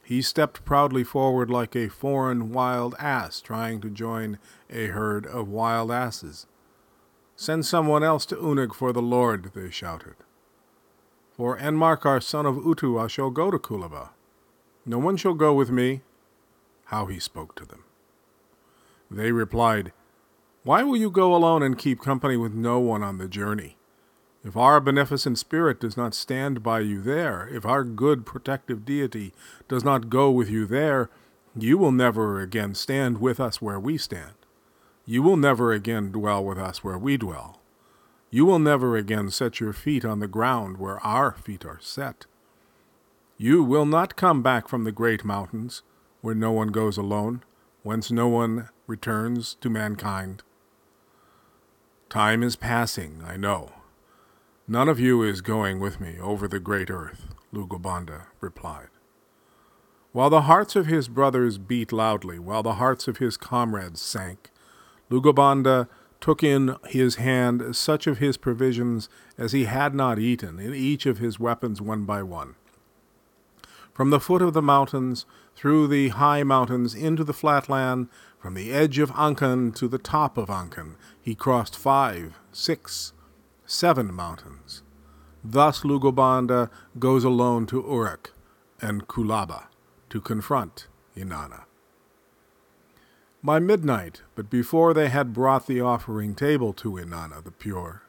He 0.04 0.22
stepped 0.22 0.64
proudly 0.64 1.02
forward 1.02 1.50
like 1.50 1.74
a 1.74 1.88
foreign 1.88 2.52
wild 2.52 2.94
ass 3.00 3.40
trying 3.40 3.80
to 3.80 3.90
join 3.90 4.38
a 4.70 4.86
herd 4.86 5.26
of 5.26 5.48
wild 5.48 5.90
asses. 5.90 6.46
Send 7.34 7.66
someone 7.66 8.04
else 8.04 8.24
to 8.26 8.36
Unug 8.36 8.74
for 8.74 8.92
the 8.92 9.02
Lord, 9.02 9.50
they 9.54 9.70
shouted. 9.70 10.14
For 11.32 11.58
Enmerkar, 11.58 12.22
son 12.22 12.46
of 12.46 12.64
Utu, 12.64 12.96
I 12.96 13.08
shall 13.08 13.30
go 13.30 13.50
to 13.50 13.58
Kulaba. 13.58 14.10
No 14.86 15.00
one 15.00 15.16
shall 15.16 15.34
go 15.34 15.52
with 15.52 15.72
me. 15.72 16.02
How 16.84 17.06
he 17.06 17.18
spoke 17.18 17.56
to 17.56 17.64
them. 17.64 17.82
They 19.10 19.32
replied, 19.32 19.92
Why 20.62 20.82
will 20.82 20.96
you 20.96 21.10
go 21.10 21.34
alone 21.34 21.62
and 21.62 21.76
keep 21.76 22.00
company 22.00 22.36
with 22.36 22.54
no 22.54 22.78
one 22.78 23.02
on 23.02 23.18
the 23.18 23.28
journey? 23.28 23.76
If 24.44 24.56
our 24.56 24.80
beneficent 24.80 25.38
spirit 25.38 25.80
does 25.80 25.96
not 25.96 26.14
stand 26.14 26.62
by 26.62 26.80
you 26.80 27.02
there, 27.02 27.48
if 27.52 27.66
our 27.66 27.84
good 27.84 28.24
protective 28.24 28.84
deity 28.84 29.34
does 29.68 29.84
not 29.84 30.08
go 30.08 30.30
with 30.30 30.48
you 30.48 30.64
there, 30.64 31.10
you 31.56 31.76
will 31.76 31.92
never 31.92 32.40
again 32.40 32.74
stand 32.74 33.20
with 33.20 33.40
us 33.40 33.60
where 33.60 33.80
we 33.80 33.98
stand. 33.98 34.34
You 35.04 35.22
will 35.22 35.36
never 35.36 35.72
again 35.72 36.12
dwell 36.12 36.44
with 36.44 36.58
us 36.58 36.84
where 36.84 36.98
we 36.98 37.16
dwell. 37.16 37.60
You 38.30 38.46
will 38.46 38.60
never 38.60 38.96
again 38.96 39.30
set 39.30 39.58
your 39.58 39.72
feet 39.72 40.04
on 40.04 40.20
the 40.20 40.28
ground 40.28 40.78
where 40.78 41.04
our 41.04 41.32
feet 41.32 41.66
are 41.66 41.80
set. 41.80 42.26
You 43.36 43.64
will 43.64 43.86
not 43.86 44.16
come 44.16 44.42
back 44.42 44.68
from 44.68 44.84
the 44.84 44.92
great 44.92 45.24
mountains, 45.24 45.82
where 46.20 46.34
no 46.34 46.52
one 46.52 46.68
goes 46.68 46.96
alone, 46.96 47.42
whence 47.82 48.10
no 48.10 48.28
one 48.28 48.68
returns 48.86 49.54
to 49.60 49.70
mankind. 49.70 50.42
Time 52.08 52.42
is 52.42 52.56
passing, 52.56 53.22
I 53.26 53.36
know 53.36 53.72
None 54.70 54.88
of 54.88 55.00
you 55.00 55.24
is 55.24 55.40
going 55.40 55.80
with 55.80 56.00
me 56.00 56.20
over 56.20 56.46
the 56.46 56.60
great 56.60 56.90
earth, 56.90 57.34
Lugalbanda 57.52 58.26
replied. 58.40 58.86
While 60.12 60.30
the 60.30 60.42
hearts 60.42 60.76
of 60.76 60.86
his 60.86 61.08
brothers 61.08 61.58
beat 61.58 61.90
loudly, 61.90 62.38
while 62.38 62.62
the 62.62 62.74
hearts 62.74 63.08
of 63.08 63.16
his 63.16 63.36
comrades 63.36 64.00
sank, 64.00 64.52
Lugalbanda 65.10 65.88
took 66.20 66.44
in 66.44 66.76
his 66.86 67.16
hand 67.16 67.74
such 67.74 68.06
of 68.06 68.18
his 68.18 68.36
provisions 68.36 69.08
as 69.36 69.50
he 69.50 69.64
had 69.64 69.92
not 69.92 70.20
eaten, 70.20 70.60
in 70.60 70.72
each 70.72 71.04
of 71.04 71.18
his 71.18 71.40
weapons 71.40 71.82
one 71.82 72.04
by 72.04 72.22
one. 72.22 72.54
From 73.92 74.10
the 74.10 74.20
foot 74.20 74.40
of 74.40 74.52
the 74.52 74.62
mountains, 74.62 75.26
through 75.60 75.86
the 75.86 76.08
high 76.08 76.42
mountains, 76.42 76.94
into 76.94 77.22
the 77.22 77.34
flat 77.34 77.68
land, 77.68 78.08
from 78.38 78.54
the 78.54 78.72
edge 78.72 78.98
of 78.98 79.10
Ankan 79.10 79.74
to 79.74 79.88
the 79.88 79.98
top 79.98 80.38
of 80.38 80.48
Ankan, 80.48 80.94
he 81.20 81.34
crossed 81.34 81.76
five, 81.76 82.38
six, 82.50 83.12
seven 83.66 84.10
mountains. 84.10 84.82
Thus 85.44 85.82
Lugalbanda 85.82 86.70
goes 86.98 87.24
alone 87.24 87.66
to 87.66 87.84
Uruk 87.86 88.32
and 88.80 89.06
Kulaba 89.06 89.64
to 90.08 90.18
confront 90.22 90.86
Inanna. 91.14 91.64
By 93.44 93.58
midnight, 93.58 94.22
but 94.34 94.48
before 94.48 94.94
they 94.94 95.10
had 95.10 95.34
brought 95.34 95.66
the 95.66 95.82
offering 95.82 96.34
table 96.34 96.72
to 96.72 96.92
Inanna 96.92 97.44
the 97.44 97.50
Pure, 97.50 98.00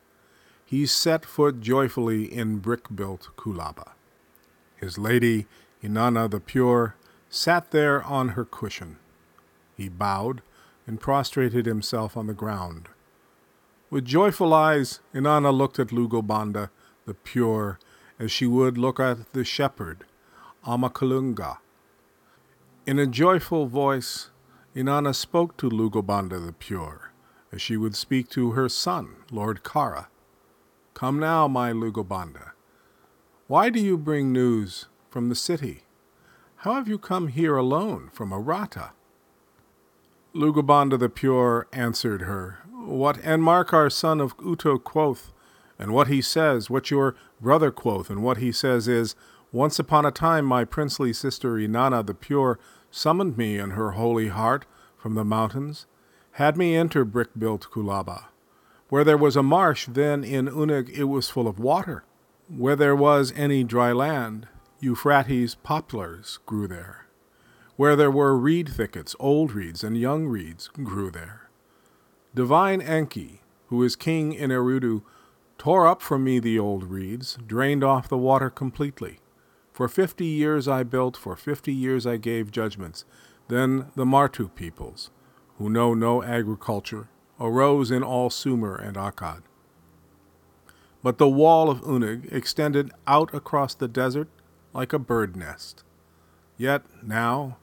he 0.64 0.86
set 0.86 1.26
foot 1.26 1.60
joyfully 1.60 2.34
in 2.34 2.60
brick 2.60 2.96
built 2.96 3.28
Kulaba. 3.36 3.92
His 4.78 4.98
lady, 4.98 5.48
Inanna 5.84 6.32
the 6.32 6.40
Pure, 6.40 6.96
sat 7.32 7.72
there 7.72 8.04
on 8.04 8.30
her 8.30 8.46
cushion. 8.46 8.98
He 9.76 9.89
bowed 9.89 10.44
and 10.86 11.00
prostrated 11.00 11.65
himself 11.65 12.15
on 12.15 12.28
the 12.28 12.36
ground 12.36 12.89
with 13.91 14.06
joyful 14.06 14.54
eyes, 14.54 15.02
Inanna 15.13 15.54
looked 15.54 15.78
at 15.78 15.89
Lugalbanda, 15.89 16.70
the 17.06 17.13
pure, 17.13 17.78
as 18.17 18.32
she 18.32 18.48
would 18.48 18.78
look 18.78 19.02
at 19.02 19.34
the 19.34 19.44
shepherd, 19.44 20.06
Amakalunga. 20.65 21.58
In 22.88 22.98
a 22.98 23.06
joyful 23.06 23.65
voice, 23.65 24.30
Inanna 24.74 25.13
spoke 25.13 25.58
to 25.58 25.70
Lugalbanda 25.70 26.44
the 26.44 26.54
pure, 26.54 27.12
as 27.52 27.62
she 27.62 27.76
would 27.76 27.98
speak 27.98 28.30
to 28.30 28.52
her 28.52 28.70
son, 28.70 29.17
Lord 29.30 29.62
Kara. 29.62 30.08
Come 30.94 31.20
now, 31.20 31.50
my 31.50 31.74
Lugalbanda. 31.74 32.52
Why 33.48 33.70
do 33.70 33.82
you 33.82 33.98
bring 33.98 34.32
news 34.32 34.86
from 35.10 35.28
the 35.28 35.36
city? 35.36 35.84
How 36.63 36.76
have 36.76 36.88
you 36.88 37.00
come 37.00 37.30
here 37.30 37.58
alone 37.58 38.12
from 38.13 38.30
Aratta? 38.30 38.91
Lugalbanda 40.36 41.00
the 41.00 41.10
Pure 41.10 41.67
answered 41.74 42.21
her, 42.21 42.60
what 42.71 43.17
Enmerkar 43.24 43.91
son 43.91 44.21
of 44.21 44.36
Utu 44.39 44.78
quoth, 44.78 45.34
and 45.80 45.91
what 45.91 46.08
he 46.08 46.21
says, 46.21 46.69
what 46.69 46.91
your 46.91 47.15
brother 47.41 47.71
quoth, 47.71 48.12
and 48.12 48.21
what 48.21 48.38
he 48.38 48.52
says 48.52 48.88
is, 48.88 49.15
Once 49.52 49.80
upon 49.80 50.06
a 50.06 50.12
time 50.12 50.45
my 50.45 50.63
princely 50.63 51.12
sister 51.13 51.56
Inanna 51.56 52.06
the 52.06 52.13
Pure 52.13 52.60
summoned 52.91 53.39
me 53.39 53.58
in 53.58 53.71
her 53.71 53.93
holy 53.93 54.28
heart 54.28 54.67
from 54.97 55.15
the 55.15 55.26
mountains, 55.26 55.88
had 56.34 56.58
me 56.58 56.76
enter 56.76 57.04
brick-built 57.04 57.69
Kulaba. 57.71 58.26
Where 58.89 59.04
there 59.04 59.17
was 59.17 59.36
a 59.36 59.41
marsh, 59.41 59.88
then 59.89 60.24
in 60.24 60.47
Unug 60.47 60.89
it 60.89 61.06
was 61.06 61.28
full 61.28 61.47
of 61.47 61.58
water. 61.58 62.04
Where 62.47 62.76
there 62.76 62.95
was 62.95 63.34
any 63.36 63.63
dry 63.63 63.91
land, 63.91 64.47
Euphrates 64.84 65.54
poplars 65.54 66.39
grew 66.48 66.67
there. 66.67 67.06
Where 67.76 67.96
there 67.96 68.10
were 68.10 68.36
reed 68.36 68.67
thickets, 68.67 69.15
old 69.20 69.52
reeds 69.52 69.84
and 69.84 69.96
young 69.96 70.26
reeds 70.26 70.70
grew 70.70 71.12
there. 71.12 71.52
Divine 72.34 72.82
Enki, 72.82 73.41
who 73.67 73.84
is 73.84 73.96
king 73.96 74.34
in 74.34 74.50
Eridu, 74.50 75.04
tore 75.60 75.86
up 75.86 76.02
from 76.02 76.24
me 76.24 76.39
the 76.39 76.58
old 76.58 76.86
reeds, 76.86 77.38
drained 77.46 77.84
off 77.84 78.10
the 78.10 78.17
water 78.17 78.50
completely. 78.50 79.20
For 79.72 79.88
fifty 79.88 80.26
years 80.26 80.67
I 80.67 80.82
built, 80.82 81.15
for 81.15 81.36
fifty 81.36 81.74
years 81.74 82.08
I 82.08 82.17
gave 82.17 82.50
judgments. 82.50 83.06
Then 83.50 83.91
the 83.96 84.06
Martu 84.06 84.50
peoples, 84.56 85.12
who 85.60 85.70
know 85.70 85.93
no 85.93 86.24
agriculture, 86.24 87.08
arose 87.39 87.91
in 87.91 88.01
all 88.01 88.32
Sumer 88.32 88.76
and 88.76 88.97
Akkad. 88.97 89.43
But 91.03 91.20
the 91.20 91.30
wall 91.30 91.70
of 91.70 91.82
Unug 91.82 92.34
extended 92.34 92.91
out 93.05 93.32
across 93.32 93.76
the 93.76 93.88
desert 93.88 94.28
like 94.74 94.93
a 94.93 94.99
bird 94.99 95.36
nest. 95.36 95.84
Yet 96.57 96.84
now, 97.03 97.57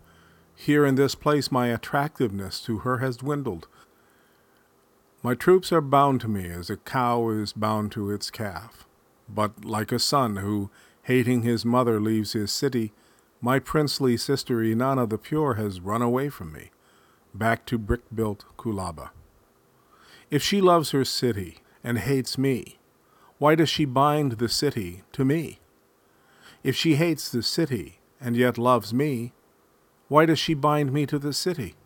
here 0.54 0.84
in 0.84 0.96
this 0.96 1.14
place, 1.14 1.52
my 1.52 1.68
attractiveness 1.68 2.60
to 2.62 2.78
her 2.78 2.98
has 2.98 3.18
dwindled 3.18 3.68
my 5.20 5.34
troops 5.34 5.72
are 5.72 5.80
bound 5.80 6.20
to 6.20 6.28
me 6.28 6.48
as 6.48 6.70
a 6.70 6.76
cow 6.76 7.28
is 7.30 7.52
bound 7.52 7.90
to 7.92 8.10
its 8.10 8.30
calf. 8.30 8.86
But 9.28 9.64
like 9.64 9.90
a 9.90 9.98
son 9.98 10.36
who, 10.36 10.70
hating 11.02 11.42
his 11.42 11.64
mother, 11.64 11.98
leaves 11.98 12.34
his 12.34 12.52
city, 12.52 12.92
my 13.40 13.58
princely 13.58 14.16
sister 14.16 14.58
Inanna 14.58 15.08
the 15.08 15.18
Pure 15.18 15.54
has 15.54 15.80
run 15.80 16.02
away 16.02 16.28
from 16.28 16.52
me, 16.52 16.70
back 17.34 17.66
to 17.66 17.78
brick 17.78 18.02
built 18.14 18.44
Kulaba. 18.56 19.10
If 20.30 20.42
she 20.42 20.60
loves 20.60 20.92
her 20.92 21.04
city 21.04 21.58
and 21.82 21.98
hates 21.98 22.38
me, 22.38 22.78
why 23.38 23.56
does 23.56 23.68
she 23.68 23.84
bind 23.84 24.32
the 24.32 24.48
city 24.48 25.02
to 25.12 25.24
me? 25.24 25.58
If 26.68 26.76
she 26.76 26.96
hates 26.96 27.30
the 27.30 27.42
city 27.42 27.98
and 28.20 28.36
yet 28.36 28.58
loves 28.58 28.92
me, 28.92 29.32
why 30.08 30.26
does 30.26 30.38
she 30.38 30.52
bind 30.52 30.92
me 30.92 31.06
to 31.06 31.18
the 31.18 31.32
city? 31.32 31.76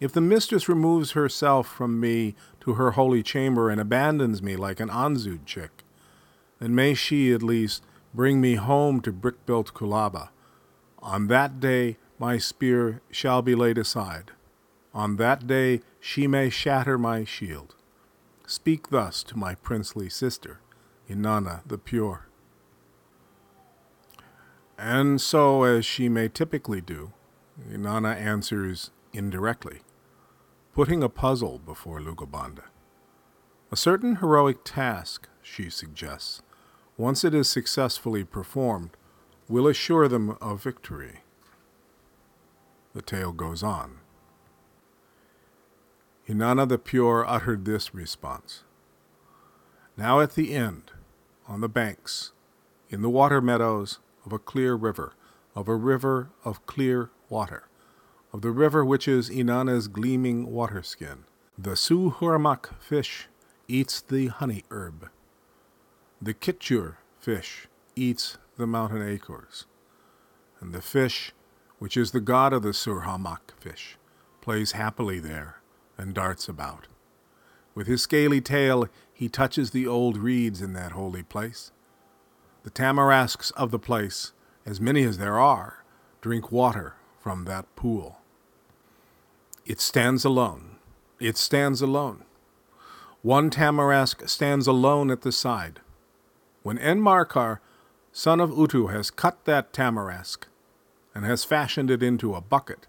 If 0.00 0.10
the 0.10 0.20
mistress 0.20 0.68
removes 0.68 1.12
herself 1.12 1.68
from 1.68 2.00
me 2.00 2.34
to 2.62 2.74
her 2.74 2.90
holy 2.98 3.22
chamber 3.22 3.70
and 3.70 3.80
abandons 3.80 4.42
me 4.42 4.56
like 4.56 4.80
an 4.80 4.88
Anzud 4.88 5.46
chick, 5.46 5.84
then 6.58 6.74
may 6.74 6.94
she 6.94 7.32
at 7.32 7.44
least 7.44 7.84
bring 8.12 8.40
me 8.40 8.56
home 8.56 9.00
to 9.02 9.12
brick 9.12 9.46
built 9.46 9.74
Kulaba. 9.74 10.30
On 10.98 11.28
that 11.28 11.60
day 11.60 11.96
my 12.18 12.36
spear 12.36 13.00
shall 13.12 13.42
be 13.42 13.54
laid 13.54 13.78
aside. 13.78 14.32
On 14.92 15.18
that 15.18 15.46
day 15.46 15.82
she 16.00 16.26
may 16.26 16.50
shatter 16.50 16.98
my 16.98 17.22
shield. 17.22 17.76
Speak 18.44 18.88
thus 18.88 19.22
to 19.22 19.38
my 19.38 19.54
princely 19.54 20.08
sister, 20.08 20.58
Inanna 21.08 21.60
the 21.64 21.78
Pure. 21.78 22.26
And 24.86 25.18
so, 25.18 25.62
as 25.62 25.86
she 25.86 26.10
may 26.10 26.28
typically 26.28 26.82
do, 26.82 27.14
Inanna 27.72 28.14
answers 28.16 28.90
indirectly 29.14 29.80
putting 30.74 31.02
a 31.02 31.08
puzzle 31.08 31.58
before 31.58 32.00
Lugalbanda. 32.00 32.64
A 33.72 33.76
certain 33.78 34.16
heroic 34.16 34.58
task, 34.62 35.26
she 35.40 35.70
suggests, 35.70 36.42
once 36.98 37.24
it 37.24 37.32
is 37.34 37.48
successfully 37.48 38.24
performed, 38.24 38.90
will 39.48 39.66
assure 39.66 40.06
them 40.06 40.36
of 40.42 40.62
victory. 40.62 41.20
The 42.92 43.00
tale 43.00 43.32
goes 43.32 43.62
on. 43.62 44.00
Inanna 46.28 46.68
the 46.68 46.76
Pure 46.76 47.24
uttered 47.26 47.64
this 47.64 47.94
response 47.94 48.64
Now 49.96 50.20
at 50.20 50.34
the 50.34 50.52
end, 50.52 50.92
on 51.48 51.62
the 51.62 51.70
banks, 51.70 52.32
in 52.90 53.00
the 53.00 53.08
water 53.08 53.40
meadows 53.40 54.00
of 54.24 54.32
a 54.32 54.38
clear 54.38 54.74
river, 54.74 55.14
of 55.54 55.68
a 55.68 55.76
river 55.76 56.30
of 56.44 56.64
clear 56.66 57.10
water, 57.28 57.64
of 58.32 58.42
the 58.42 58.50
river 58.50 58.84
which 58.84 59.06
is 59.06 59.30
Inanna's 59.30 59.88
gleaming 59.88 60.50
waterskin. 60.50 61.24
The 61.56 61.76
Suhurmak 61.76 62.74
fish 62.80 63.28
eats 63.68 64.00
the 64.00 64.26
honey 64.26 64.64
herb. 64.70 65.08
The 66.20 66.34
Kitchur 66.34 66.96
fish 67.18 67.68
eats 67.94 68.38
the 68.56 68.66
mountain 68.66 69.06
acorns. 69.06 69.66
And 70.60 70.72
the 70.72 70.82
fish, 70.82 71.32
which 71.78 71.96
is 71.96 72.10
the 72.10 72.20
god 72.20 72.52
of 72.52 72.62
the 72.62 72.72
Suhurmak 72.72 73.52
fish, 73.58 73.98
plays 74.40 74.72
happily 74.72 75.20
there 75.20 75.60
and 75.96 76.14
darts 76.14 76.48
about. 76.48 76.88
With 77.74 77.86
his 77.86 78.02
scaly 78.02 78.40
tail, 78.40 78.88
he 79.12 79.28
touches 79.28 79.70
the 79.70 79.86
old 79.86 80.16
reeds 80.16 80.60
in 80.60 80.72
that 80.74 80.92
holy 80.92 81.22
place. 81.22 81.72
The 82.64 82.70
tamarisks 82.70 83.50
of 83.52 83.70
the 83.70 83.78
place, 83.78 84.32
as 84.64 84.80
many 84.80 85.04
as 85.04 85.18
there 85.18 85.38
are, 85.38 85.84
drink 86.22 86.50
water 86.50 86.94
from 87.20 87.44
that 87.44 87.66
pool. 87.76 88.20
It 89.66 89.80
stands 89.80 90.24
alone. 90.24 90.76
It 91.20 91.36
stands 91.36 91.82
alone. 91.82 92.24
One 93.20 93.50
tamarisk 93.50 94.26
stands 94.28 94.66
alone 94.66 95.10
at 95.10 95.20
the 95.20 95.30
side. 95.30 95.80
When 96.62 96.78
Enmerkar, 96.78 97.58
son 98.12 98.40
of 98.40 98.56
Utu, 98.56 98.86
has 98.86 99.10
cut 99.10 99.44
that 99.44 99.72
tamarisk 99.72 100.46
and 101.14 101.26
has 101.26 101.44
fashioned 101.44 101.90
it 101.90 102.02
into 102.02 102.34
a 102.34 102.40
bucket, 102.40 102.86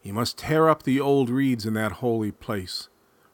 he 0.00 0.10
must 0.10 0.38
tear 0.38 0.70
up 0.70 0.84
the 0.84 1.00
old 1.00 1.28
reeds 1.28 1.66
in 1.66 1.74
that 1.74 2.00
holy 2.00 2.32
place, 2.32 2.88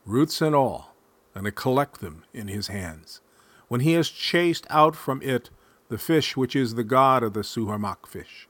roots 0.04 0.42
and 0.42 0.56
all, 0.56 0.94
and 1.36 1.54
collect 1.54 2.00
them 2.00 2.24
in 2.34 2.48
his 2.48 2.66
hands. 2.66 3.20
When 3.72 3.80
he 3.80 3.94
has 3.94 4.10
chased 4.10 4.66
out 4.68 4.94
from 4.94 5.22
it 5.22 5.48
the 5.88 5.96
fish 5.96 6.36
which 6.36 6.54
is 6.54 6.74
the 6.74 6.84
god 6.84 7.22
of 7.22 7.32
the 7.32 7.40
suhurmak 7.42 8.06
fish, 8.06 8.46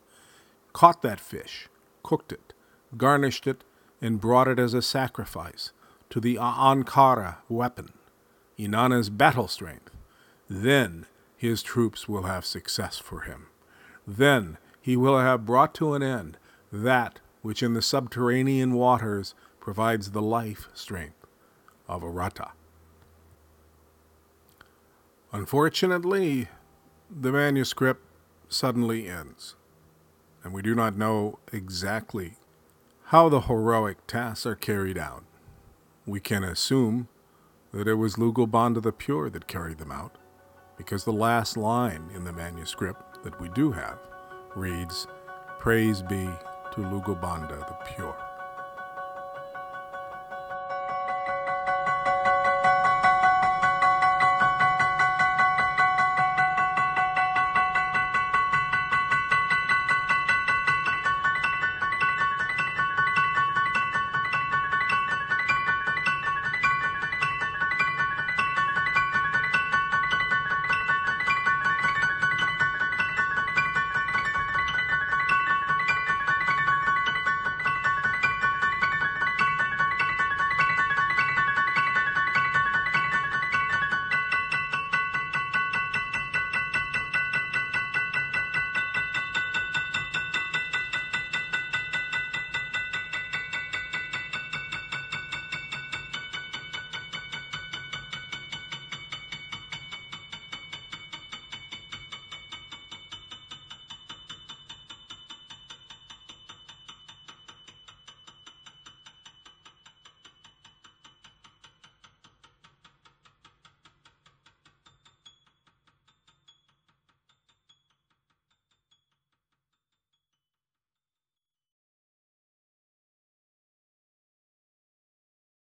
caught 0.73 1.01
that 1.03 1.21
fish, 1.21 1.69
cooked 2.03 2.33
it, 2.33 2.53
garnished 2.97 3.47
it, 3.47 3.63
and 4.01 4.21
brought 4.21 4.49
it 4.49 4.59
as 4.59 4.75
a 4.75 4.83
sacrifice 4.83 5.71
to 6.11 6.19
the 6.19 6.39
Ankara 6.41 7.37
weapon, 7.49 7.93
Inanna's 8.59 9.11
battle 9.11 9.47
strength, 9.47 9.95
then 10.51 11.07
his 11.37 11.63
troops 11.63 12.09
will 12.09 12.25
have 12.25 12.45
success 12.45 12.99
for 12.99 13.21
him. 13.21 13.47
Then 14.05 14.59
he 14.81 14.97
will 14.97 15.21
have 15.21 15.47
brought 15.47 15.73
to 15.77 15.95
an 15.95 16.03
end 16.03 16.37
that 16.73 17.21
which 17.43 17.63
in 17.63 17.75
the 17.75 17.81
subterranean 17.81 18.73
waters 18.73 19.37
provides 19.61 20.11
the 20.11 20.23
life 20.23 20.67
strength 20.75 21.25
of 21.87 22.03
Aratta. 22.03 22.51
Unfortunately, 25.35 26.49
the 27.11 27.33
manuscript 27.33 28.03
suddenly 28.51 29.09
ends, 29.09 29.55
and 30.45 30.53
we 30.53 30.61
do 30.61 30.75
not 30.75 30.95
know 30.95 31.39
exactly 31.51 32.35
how 33.05 33.31
the 33.31 33.41
heroic 33.41 34.07
tasks 34.07 34.45
are 34.45 34.55
carried 34.55 34.99
out. 34.99 35.25
We 36.05 36.21
can 36.21 36.45
assume 36.45 37.09
that 37.73 37.89
it 37.89 37.95
was 37.95 38.17
Lugalbanda 38.17 38.83
the 38.83 38.93
Pure 38.93 39.31
that 39.31 39.47
carried 39.47 39.79
them 39.79 39.91
out, 39.91 40.19
because 40.77 41.05
the 41.05 41.15
last 41.15 41.57
line 41.57 42.11
in 42.15 42.25
the 42.25 42.33
manuscript 42.35 43.25
that 43.25 43.41
we 43.41 43.49
do 43.49 43.73
have 43.73 43.99
reads, 44.55 45.07
Praise 45.59 46.03
be 46.03 46.29
to 46.73 46.81
Lugalbanda 46.81 47.59
the 47.59 47.95
Pure. 47.95 48.32